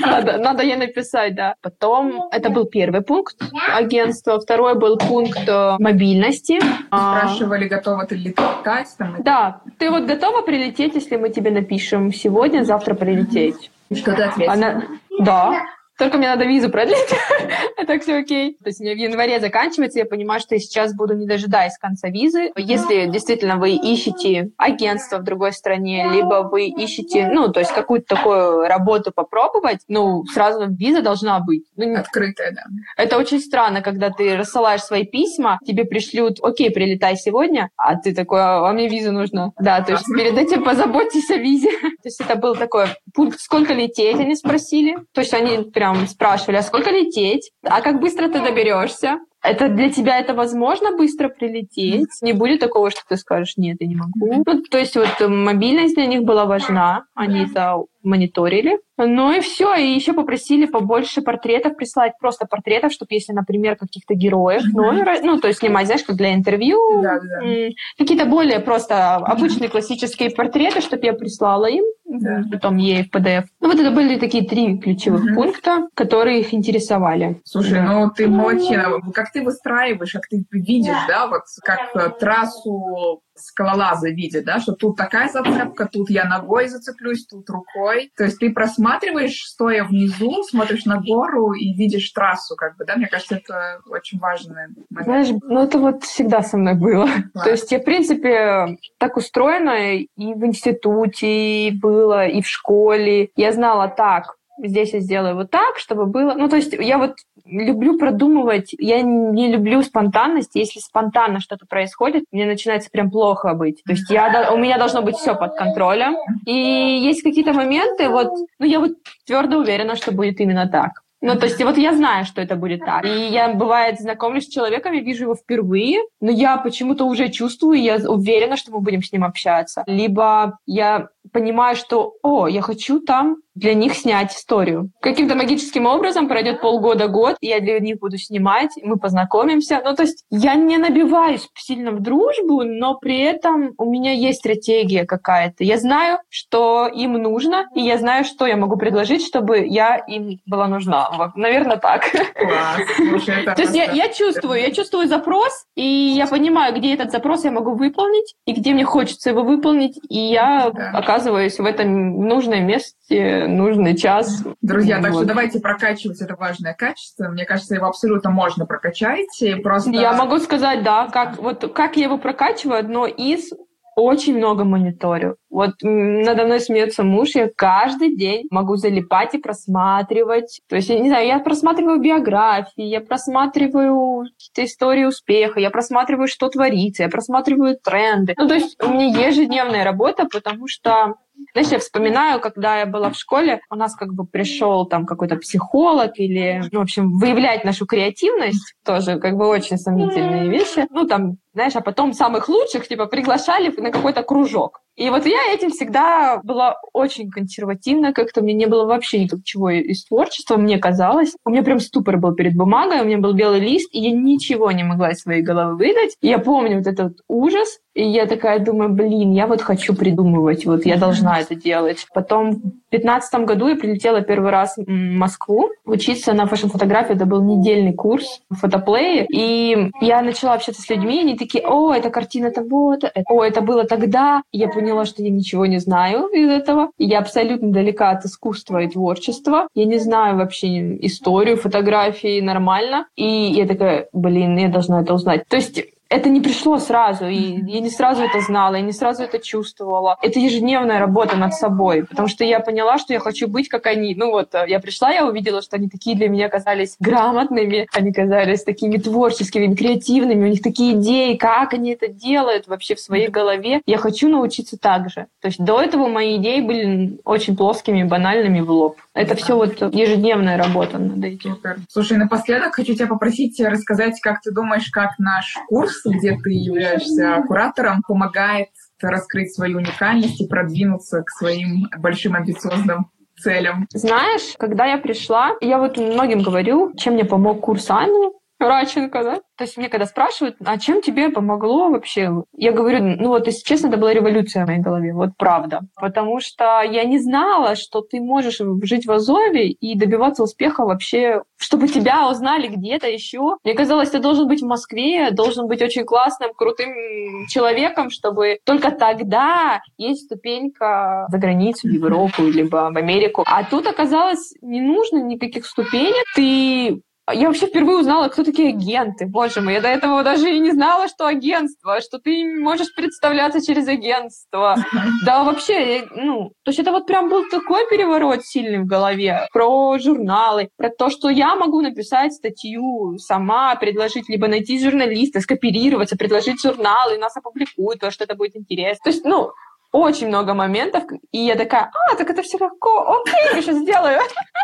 [0.00, 1.54] Надо, надо ей написать, да.
[1.62, 3.36] Потом, это был первый пункт
[3.74, 4.40] агентства.
[4.40, 6.58] Второй был пункт э, мобильности.
[6.90, 8.88] А, Спрашивали, готова ты летать?
[8.98, 9.60] Там, да.
[9.78, 13.70] Ты вот готова прилететь, если мы тебе напишем сегодня, завтра прилететь?
[13.92, 14.52] Что ты ответила?
[14.52, 14.82] Она...
[15.20, 15.64] Да.
[15.98, 17.12] Только мне надо визу продлить,
[17.76, 18.56] а так все окей.
[18.62, 21.76] То есть у меня в январе заканчивается, я понимаю, что я сейчас буду не дожидаясь
[21.76, 22.52] конца визы.
[22.56, 28.14] Если действительно вы ищете агентство в другой стране, либо вы ищете, ну, то есть какую-то
[28.14, 31.64] такую работу попробовать, ну, сразу виза должна быть.
[31.76, 32.62] Ну, Открытая, да.
[32.96, 38.14] Это очень странно, когда ты рассылаешь свои письма, тебе пришлют, окей, прилетай сегодня, а ты
[38.14, 39.50] такой, а, а мне виза нужна.
[39.58, 41.70] Да, то есть перед этим позаботьтесь о визе.
[41.80, 44.96] То есть это был такой пункт, сколько лететь, они спросили.
[45.12, 47.50] То есть они прям прям спрашивали, а сколько лететь?
[47.62, 49.18] А как быстро ты доберешься?
[49.42, 52.08] Это для тебя это возможно быстро прилететь?
[52.22, 54.42] Не будет такого, что ты скажешь, нет, я не могу.
[54.44, 57.76] Ну, то есть вот мобильность для них была важна, они это
[58.08, 58.78] мониторили.
[58.96, 64.14] Ну и все, и еще попросили побольше портретов прислать, просто портретов, чтобы если, например, каких-то
[64.14, 67.68] героев номера, ну, то есть снимать, знаешь, как для интервью, да, да.
[67.96, 72.42] какие-то более просто обычные классические портреты, чтобы я прислала им, да.
[72.50, 73.44] потом ей в PDF.
[73.60, 75.34] Ну, вот это были такие три ключевых угу.
[75.34, 77.40] пункта, которые их интересовали.
[77.44, 77.84] Слушай, да.
[77.84, 79.00] ну ты молодчина.
[79.14, 84.72] Как ты выстраиваешь, как ты видишь, да, вот как э, трассу скалолаза видит, да, что
[84.72, 87.97] тут такая зацепка, тут я ногой зацеплюсь, тут рукой.
[88.16, 92.96] То есть ты просматриваешь, стоя внизу, смотришь на гору и видишь трассу, как бы, да,
[92.96, 94.68] мне кажется, это очень важно.
[94.90, 97.06] Знаешь, ну это вот всегда со мной было.
[97.32, 97.44] Класс.
[97.44, 103.30] То есть я, в принципе, так устроена и в институте было, и в школе.
[103.36, 106.34] Я знала так, здесь я сделаю вот так, чтобы было...
[106.34, 107.14] Ну, то есть я вот
[107.48, 110.54] люблю продумывать, я не люблю спонтанность.
[110.54, 113.82] Если спонтанно что-то происходит, мне начинается прям плохо быть.
[113.84, 116.16] То есть я, у меня должно быть все под контролем.
[116.46, 118.28] И есть какие-то моменты, вот,
[118.58, 118.92] ну, я вот
[119.26, 121.02] твердо уверена, что будет именно так.
[121.20, 123.04] Ну, то есть, вот я знаю, что это будет так.
[123.04, 127.80] И я, бывает, знакомлюсь с человеком, я вижу его впервые, но я почему-то уже чувствую,
[127.82, 129.82] я уверена, что мы будем с ним общаться.
[129.86, 134.90] Либо я понимаю, что, о, я хочу там для них снять историю.
[135.00, 139.80] Каким-то магическим образом пройдет полгода-год, я для них буду снимать, мы познакомимся.
[139.84, 144.38] Ну, то есть я не набиваюсь сильно в дружбу, но при этом у меня есть
[144.38, 145.64] стратегия какая-то.
[145.64, 150.38] Я знаю, что им нужно, и я знаю, что я могу предложить, чтобы я им
[150.46, 151.10] была нужна.
[151.16, 152.04] Вот, наверное, так.
[152.12, 157.74] То есть я чувствую, я чувствую запрос, и я понимаю, где этот запрос я могу
[157.74, 163.46] выполнить, и где мне хочется его выполнить, и я оказываюсь оказываюсь в этом нужном месте,
[163.48, 164.44] нужный час.
[164.62, 165.02] Друзья, вот.
[165.02, 167.28] так что давайте прокачивать это важное качество.
[167.28, 169.26] Мне кажется, его абсолютно можно прокачать.
[169.62, 169.90] Просто...
[169.90, 173.50] Я могу сказать, да, как, вот, как я его прокачиваю, одно из
[173.98, 175.36] очень много мониторю.
[175.50, 180.60] Вот надо мной смеется муж, я каждый день могу залипать и просматривать.
[180.68, 186.28] То есть, я не знаю, я просматриваю биографии, я просматриваю какие-то истории успеха, я просматриваю,
[186.28, 188.34] что творится, я просматриваю тренды.
[188.36, 191.14] Ну, то есть у меня ежедневная работа, потому что
[191.52, 195.36] знаешь, я вспоминаю, когда я была в школе, у нас как бы пришел там какой-то
[195.36, 200.86] психолог или, ну, в общем, выявлять нашу креативность, тоже как бы очень сомнительные вещи.
[200.90, 204.80] Ну, там, знаешь, а потом самых лучших, типа, приглашали на какой-то кружок.
[204.98, 210.04] И вот я этим всегда была очень консервативна, как-то мне не было вообще ничего из
[210.04, 211.34] творчества, мне казалось.
[211.44, 214.72] У меня прям ступор был перед бумагой, у меня был белый лист, и я ничего
[214.72, 216.16] не могла из своей головы выдать.
[216.20, 220.64] И я помню вот этот ужас, и я такая думаю, блин, я вот хочу придумывать,
[220.66, 222.06] вот я должна это делать.
[222.12, 227.14] Потом в 2015 году я прилетела первый раз в Москву учиться на фэшн-фотографии.
[227.14, 229.26] Это был недельный курс фотоплея.
[229.30, 233.84] И я начала общаться с людьми, они такие, о, эта картина того-то, о, это было
[233.84, 234.42] тогда.
[234.52, 236.90] Я поняла, что я ничего не знаю из этого.
[236.98, 239.68] Я абсолютно далека от искусства и творчества.
[239.74, 243.06] Я не знаю вообще историю фотографии нормально.
[243.16, 245.46] И я такая, блин, я должна это узнать.
[245.48, 249.22] То есть это не пришло сразу, и я не сразу это знала, я не сразу
[249.22, 250.16] это чувствовала.
[250.22, 254.14] Это ежедневная работа над собой, потому что я поняла, что я хочу быть как они.
[254.14, 258.12] Ну вот, э, я пришла, я увидела, что они такие для меня казались грамотными, они
[258.12, 263.28] казались такими творческими, креативными, у них такие идеи, как они это делают вообще в своей
[263.28, 263.82] голове.
[263.86, 265.26] Я хочу научиться так же.
[265.40, 268.98] То есть до этого мои идеи были очень плоскими, банальными в лоб.
[269.12, 271.58] Это все вот ежедневная работа над этим.
[271.88, 277.42] Слушай, напоследок хочу тебя попросить рассказать, как ты думаешь, как наш курс, где ты являешься
[277.46, 278.68] куратором, помогает
[279.00, 283.86] раскрыть свою уникальность и продвинуться к своим большим амбициозным целям.
[283.92, 289.40] Знаешь, когда я пришла, я вот многим говорю, чем мне помог курс Анны, Раченко, да?
[289.56, 292.30] То есть мне когда спрашивают, а чем тебе помогло вообще?
[292.52, 295.80] Я говорю, ну вот, если честно, это была революция в моей голове, вот правда.
[295.96, 301.42] Потому что я не знала, что ты можешь жить в Азове и добиваться успеха вообще,
[301.56, 303.56] чтобы тебя узнали где-то еще.
[303.64, 308.90] Мне казалось, ты должен быть в Москве, должен быть очень классным, крутым человеком, чтобы только
[308.90, 313.44] тогда есть ступенька за границу, в Европу, либо в Америку.
[313.46, 316.24] А тут оказалось, не нужно никаких ступенек.
[316.34, 317.02] Ты
[317.32, 319.26] я вообще впервые узнала, кто такие агенты.
[319.26, 323.64] Боже мой, я до этого даже и не знала, что агентство, что ты можешь представляться
[323.64, 324.76] через агентство.
[325.24, 329.98] Да, вообще, ну, то есть это вот прям был такой переворот сильный в голове про
[329.98, 336.62] журналы, про то, что я могу написать статью сама, предложить, либо найти журналиста, скооперироваться, предложить
[336.62, 339.00] журнал, и нас опубликуют, то, что это будет интересно.
[339.04, 339.50] То есть, ну,
[339.92, 344.20] очень много моментов, и я такая, а, так это все легко, окей, я сейчас сделаю.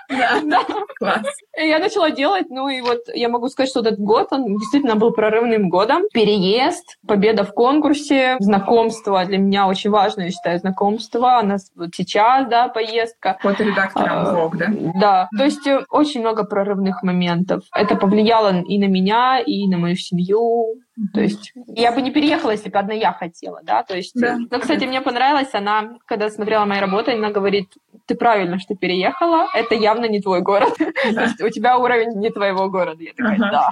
[0.08, 0.60] Да,
[0.98, 1.26] класс.
[1.56, 5.12] Я начала делать, ну и вот я могу сказать, что этот год, он действительно был
[5.12, 6.02] прорывным годом.
[6.12, 11.90] Переезд, победа в конкурсе, знакомство, для меня очень важно, я считаю, знакомство, у нас вот
[11.94, 13.38] сейчас, да, поездка.
[13.42, 14.66] Вот редактором блог, да?
[14.94, 17.62] Да, то есть э, очень много прорывных моментов.
[17.74, 20.80] Это повлияло и на меня, и на мою семью,
[21.12, 24.12] то есть я бы не переехала, если бы одна я хотела, да, то есть...
[24.14, 24.38] Да.
[24.50, 27.68] Но, кстати, мне понравилось, она, когда смотрела мои работы, она говорит,
[28.06, 31.12] ты правильно, что переехала, это явно не твой город, да.
[31.12, 33.02] то есть у тебя уровень не твоего города.
[33.02, 33.50] Я такая, ага.
[33.50, 33.70] да.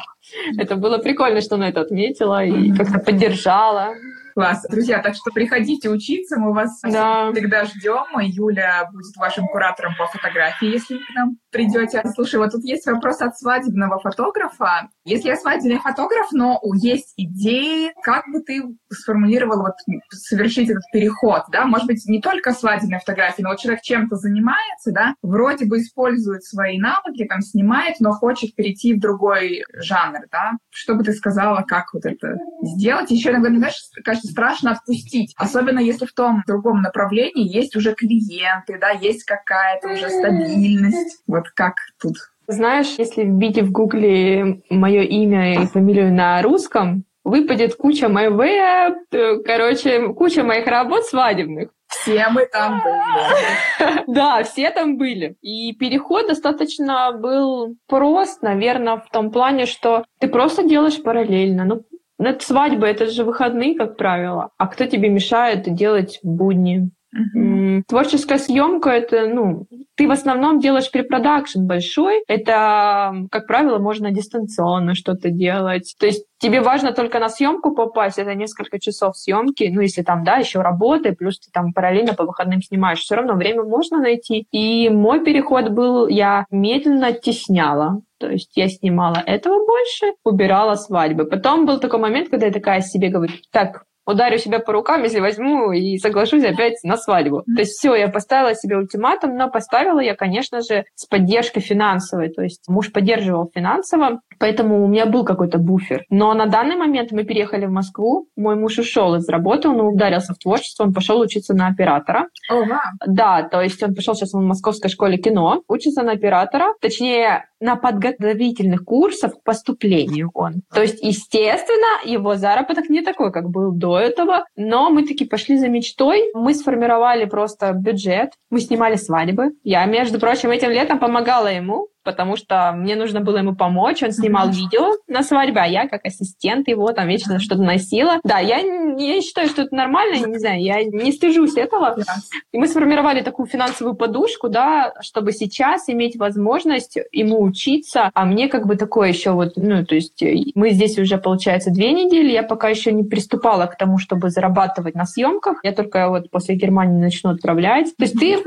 [0.58, 3.94] Это было прикольно, что она это отметила и как-то поддержала.
[4.34, 4.64] Класс.
[4.70, 7.30] Друзья, так что приходите учиться, мы вас да.
[7.32, 8.18] всегда ждем.
[8.20, 12.02] Юля будет вашим куратором по фотографии, если вы к нам придете.
[12.14, 14.88] Слушай, вот тут есть вопрос от свадебного фотографа.
[15.04, 19.74] Если я свадебный фотограф, но есть идеи, как бы ты сформулировал вот
[20.10, 21.66] совершить этот переход, да?
[21.66, 26.44] Может быть, не только свадебная фотография, но вот человек чем-то занимается, да, вроде бы использует
[26.44, 30.52] свои навыки, там, снимает, но хочет перейти в другой жанр, да?
[30.70, 33.10] Что бы ты сказала, как вот это сделать?
[33.10, 38.78] Еще иногда, знаешь, кажется, страшно отпустить, особенно если в том другом направлении есть уже клиенты,
[38.80, 41.22] да, есть какая-то уже стабильность.
[41.26, 42.16] Вот как тут
[42.48, 49.44] знаешь, если вбить в гугле мое имя и фамилию на русском, выпадет куча моих веб,
[49.44, 51.70] короче, куча моих работ свадебных.
[51.86, 54.04] Все мы там были.
[54.08, 55.36] Да, все там были.
[55.42, 61.64] И переход достаточно был прост, наверное, в том плане, что ты просто делаешь параллельно.
[61.64, 61.82] Ну,
[62.26, 64.50] это свадьба, это же выходные, как правило.
[64.58, 66.90] А кто тебе мешает делать будни?
[67.14, 67.82] Mm-hmm.
[67.88, 72.22] Творческая съемка это, ну, ты в основном делаешь препродакшн большой.
[72.26, 75.94] Это, как правило, можно дистанционно что-то делать.
[75.98, 80.24] То есть тебе важно только на съемку попасть, это несколько часов съемки, ну, если там,
[80.24, 84.46] да, еще работы, плюс ты там параллельно по выходным снимаешь, все равно время можно найти.
[84.50, 88.00] И мой переход был, я медленно оттесняла.
[88.18, 91.24] То есть я снимала этого больше, убирала свадьбы.
[91.24, 95.20] Потом был такой момент, когда я такая себе говорю, так, ударю себя по рукам, если
[95.20, 97.42] возьму и соглашусь опять на свадьбу.
[97.42, 102.30] То есть все, я поставила себе ультиматум, но поставила я, конечно же, с поддержкой финансовой.
[102.30, 106.04] То есть муж поддерживал финансово, поэтому у меня был какой-то буфер.
[106.10, 110.34] Но на данный момент мы переехали в Москву, мой муж ушел из работы, он ударился
[110.34, 112.28] в творчество, он пошел учиться на оператора.
[112.50, 112.78] Oh, wow.
[113.06, 117.76] Да, то есть он пошел сейчас в Московской школе кино, учится на оператора, точнее, на
[117.76, 120.62] подготовительных курсах к поступлению он.
[120.74, 125.56] То есть, естественно, его заработок не такой, как был до этого, но мы таки пошли
[125.56, 126.24] за мечтой.
[126.34, 129.52] Мы сформировали просто бюджет, мы снимали свадьбы.
[129.62, 134.02] Я, между прочим, этим летом помогала ему потому что мне нужно было ему помочь.
[134.02, 134.52] Он снимал mm-hmm.
[134.52, 138.20] видео на свадьбе, а я как ассистент его там вечно что-то носила.
[138.24, 141.96] Да, я, я считаю, что это нормально, не знаю, я не стыжусь этого.
[141.98, 142.04] Yeah.
[142.52, 148.48] И мы сформировали такую финансовую подушку, да, чтобы сейчас иметь возможность ему учиться, а мне
[148.48, 152.32] как бы такое еще вот, ну, то есть э, мы здесь уже, получается, две недели,
[152.32, 156.56] я пока еще не приступала к тому, чтобы зарабатывать на съемках, я только вот после
[156.56, 157.94] Германии начну отправлять.
[157.96, 158.42] То есть ты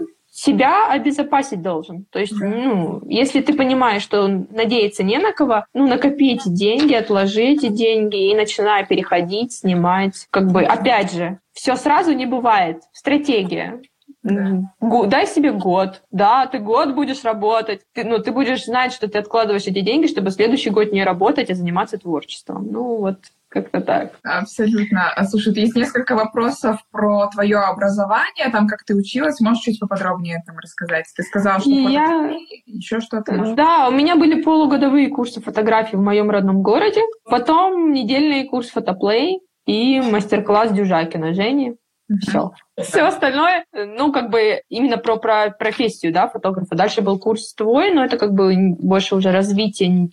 [0.45, 2.05] себя обезопасить должен.
[2.11, 6.93] То есть, ну, если ты понимаешь, что надеяться не на кого, ну, накопи эти деньги,
[6.93, 10.27] отложи эти деньги и начинай переходить, снимать.
[10.29, 12.81] Как бы, опять же, все сразу не бывает.
[12.93, 13.81] Стратегия.
[14.23, 14.73] Да.
[15.05, 16.01] Дай себе год.
[16.11, 17.81] Да, ты год будешь работать.
[17.93, 21.51] Ты, ну, ты будешь знать, что ты откладываешь эти деньги, чтобы следующий год не работать,
[21.51, 22.67] а заниматься творчеством.
[22.71, 23.17] Ну, вот
[23.55, 24.11] как-то так.
[24.23, 25.11] Абсолютно.
[25.13, 29.39] А, слушай, есть несколько вопросов про твое образование, там, как ты училась.
[29.39, 31.05] Можешь чуть поподробнее там рассказать?
[31.15, 32.35] Ты сказала, что я...
[32.65, 33.33] еще что-то.
[33.33, 33.55] Может...
[33.55, 37.01] Да, у меня были полугодовые курсы фотографии в моем родном городе.
[37.23, 41.77] Потом недельный курс фотоплей и мастер-класс Дюжакина Жени.
[42.21, 42.51] Все.
[42.77, 46.75] Все остальное, ну, как бы именно про, про профессию, да, фотографа.
[46.75, 50.09] Дальше был курс твой, но это как бы больше уже развитие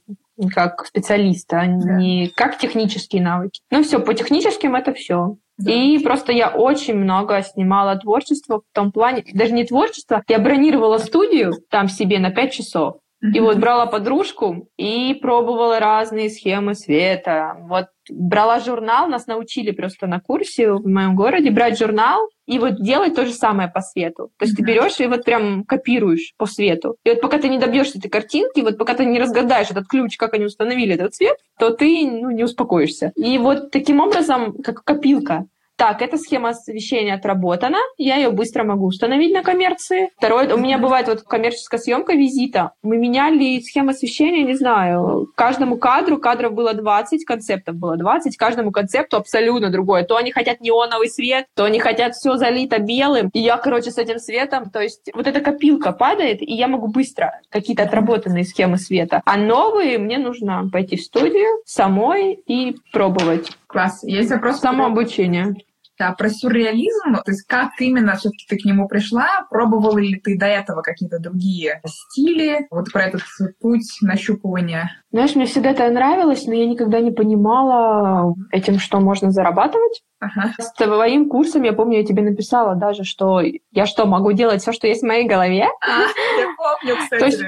[0.52, 1.96] как специалиста, а да.
[1.96, 3.60] не как технические навыки.
[3.70, 5.36] Ну все, по техническим это все.
[5.58, 5.70] Да.
[5.70, 10.98] И просто я очень много снимала творчества в том плане, даже не творчество, я бронировала
[10.98, 12.96] студию там себе на 5 часов.
[13.22, 17.56] И вот брала подружку и пробовала разные схемы света.
[17.68, 22.82] Вот брала журнал, нас научили просто на курсе в моем городе брать журнал и вот
[22.82, 24.30] делать то же самое по свету.
[24.38, 26.96] То есть ты берешь и вот прям копируешь по свету.
[27.04, 30.16] И вот пока ты не добьешься этой картинки, вот пока ты не разгадаешь этот ключ,
[30.16, 33.12] как они установили этот цвет, то ты ну, не успокоишься.
[33.14, 35.46] И вот таким образом, как копилка,
[35.82, 40.10] так, эта схема освещения отработана, я ее быстро могу установить на коммерции.
[40.16, 42.70] Второе, у меня бывает вот коммерческая съемка визита.
[42.84, 48.70] Мы меняли схему освещения, не знаю, каждому кадру, кадров было 20, концептов было 20, каждому
[48.70, 50.04] концепту абсолютно другое.
[50.04, 53.30] То они хотят неоновый свет, то они хотят все залито белым.
[53.32, 56.86] И я, короче, с этим светом, то есть вот эта копилка падает, и я могу
[56.86, 59.20] быстро какие-то отработанные схемы света.
[59.24, 63.50] А новые мне нужно пойти в студию самой и пробовать.
[63.66, 64.04] Класс.
[64.04, 64.60] Есть вопрос?
[64.60, 65.56] Самообучение.
[66.03, 69.46] А про сюрреализм, то есть как именно все-таки ты к нему пришла?
[69.50, 72.66] Пробовала ли ты до этого какие-то другие стили?
[72.70, 73.22] Вот про этот
[73.61, 74.90] путь нащупывания.
[75.12, 80.03] Знаешь, мне всегда это нравилось, но я никогда не понимала этим, что можно зарабатывать.
[80.22, 80.55] Ага.
[80.57, 83.40] С твоим курсом, я помню, я тебе написала даже, что
[83.72, 85.66] я что, могу делать все, что есть в моей голове?
[85.84, 86.03] А,
[86.38, 87.20] я помню, кстати.
[87.20, 87.42] То есть,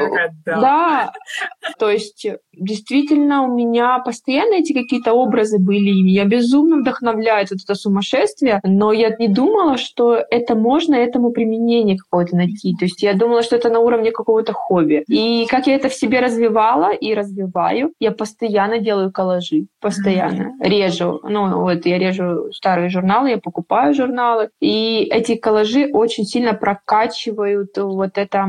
[0.44, 0.60] да.
[0.60, 1.12] да.
[1.78, 7.60] То есть, действительно, у меня постоянно эти какие-то образы были, и меня безумно вдохновляет вот
[7.62, 12.74] это сумасшествие, но я не думала, что это можно этому применение какое-то найти.
[12.78, 15.04] То есть я думала, что это на уровне какого-то хобби.
[15.08, 19.66] И как я это в себе развивала и развиваю, я постоянно делаю коллажи.
[19.80, 20.52] Постоянно.
[20.60, 21.20] Режу.
[21.22, 24.50] Ну, вот я режу старые журналы, я покупаю журналы.
[24.60, 28.48] И эти коллажи очень сильно прокачивают вот это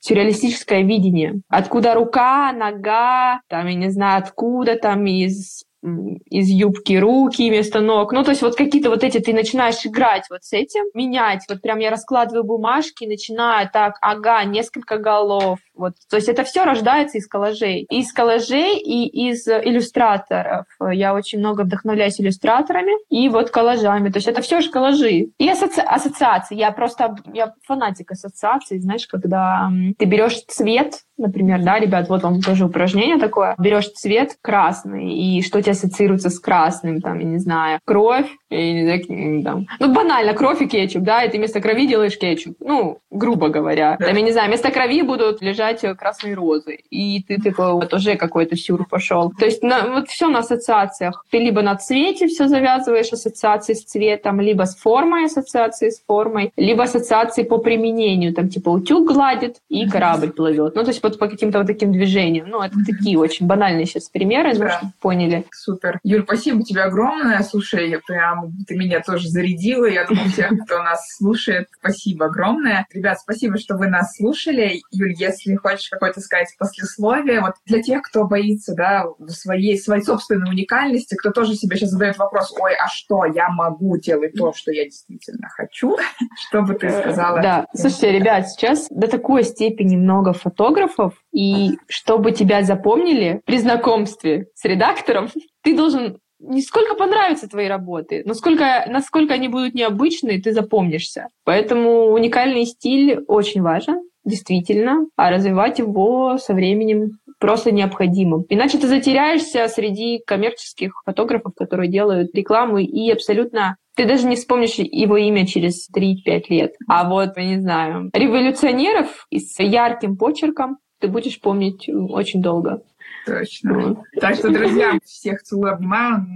[0.00, 1.40] сюрреалистическое видение.
[1.48, 8.12] Откуда рука, нога, там, я не знаю, откуда там из из юбки руки вместо ног.
[8.12, 11.44] Ну, то есть вот какие-то вот эти, ты начинаешь играть вот с этим, менять.
[11.48, 15.58] Вот прям я раскладываю бумажки, начинаю так, ага, несколько голов.
[15.74, 15.94] Вот.
[16.10, 17.86] То есть это все рождается из коллажей.
[17.90, 20.66] Из коллажей и из иллюстраторов.
[20.80, 24.10] Я очень много вдохновляюсь иллюстраторами и вот коллажами.
[24.10, 25.28] То есть это все же коллажи.
[25.38, 25.80] И асоци...
[25.80, 26.56] ассоциации.
[26.56, 32.40] Я просто, я фанатик ассоциаций, знаешь, когда ты берешь цвет, например, да, ребят, вот вам
[32.40, 33.54] тоже упражнение такое.
[33.58, 38.72] Берешь цвет красный, и что тебе ассоциируется с красным, там, я не знаю, кровь, я
[38.72, 42.56] не знаю, там, ну, банально, кровь и кетчуп, да, и ты вместо крови делаешь кетчуп,
[42.60, 43.96] ну, грубо говоря.
[43.98, 48.16] Там, я не знаю, вместо крови будут лежать красные розы, и ты такой, вот уже
[48.16, 49.32] какой-то сюр пошел.
[49.38, 51.24] То есть на, вот все на ассоциациях.
[51.30, 56.52] Ты либо на цвете все завязываешь, ассоциации с цветом, либо с формой ассоциации с формой,
[56.56, 60.74] либо ассоциации по применению, там, типа, утюг гладит и корабль плывет.
[60.74, 62.48] Ну, то есть вот по каким-то вот таким движениям.
[62.48, 64.64] Ну, это такие очень банальные сейчас примеры, да.
[64.64, 65.44] ну, чтобы поняли.
[65.52, 66.00] Супер.
[66.02, 67.42] Юль, спасибо тебе огромное.
[67.42, 69.86] Слушай, прям ты меня тоже зарядила.
[69.86, 72.86] Я думаю, всех, кто нас слушает, спасибо огромное.
[72.92, 74.80] Ребят, спасибо, что вы нас слушали.
[74.90, 80.50] Юль, если хочешь какое-то сказать послесловие, вот для тех, кто боится, да, своей, своей собственной
[80.50, 84.72] уникальности, кто тоже себе сейчас задает вопрос, ой, а что, я могу делать то, что
[84.72, 85.96] я действительно хочу?
[86.48, 87.40] Что бы ты сказала?
[87.40, 94.48] Да, слушайте, ребят, сейчас до такой степени много фотографов, и чтобы тебя запомнили при знакомстве
[94.54, 95.28] с редактором,
[95.62, 101.28] ты должен не сколько понравятся твои работы, но сколько, насколько они будут необычные, ты запомнишься.
[101.44, 108.44] Поэтому уникальный стиль очень важен, действительно, а развивать его со временем просто необходимо.
[108.48, 114.74] Иначе ты затеряешься среди коммерческих фотографов, которые делают рекламу, и абсолютно ты даже не вспомнишь
[114.74, 116.74] его имя через 3-5 лет.
[116.88, 122.82] А вот, не знаю, революционеров с ярким почерком ты будешь помнить очень долго.
[123.28, 123.78] Точно.
[123.78, 123.98] Вот.
[124.20, 126.26] Так что, друзья, всех целую, обнимаю.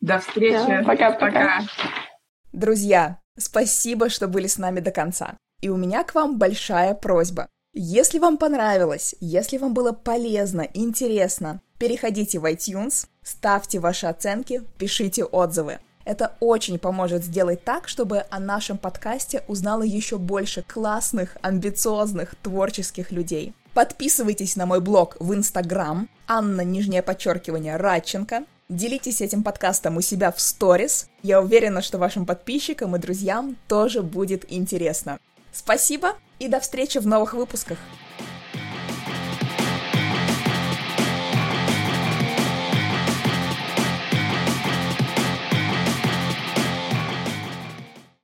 [0.00, 0.84] До встречи.
[0.84, 1.60] Пока-пока.
[2.52, 5.36] Друзья, спасибо, что были с нами до конца.
[5.60, 7.48] И у меня к вам большая просьба.
[7.72, 15.24] Если вам понравилось, если вам было полезно, интересно, переходите в iTunes, ставьте ваши оценки, пишите
[15.24, 15.78] отзывы.
[16.04, 23.12] Это очень поможет сделать так, чтобы о нашем подкасте узнало еще больше классных, амбициозных, творческих
[23.12, 23.54] людей.
[23.72, 28.44] Подписывайтесь на мой блог в Инстаграм, Анна, нижнее подчеркивание, Радченко.
[28.68, 31.08] Делитесь этим подкастом у себя в сторис.
[31.22, 35.18] Я уверена, что вашим подписчикам и друзьям тоже будет интересно.
[35.52, 37.78] Спасибо и до встречи в новых выпусках.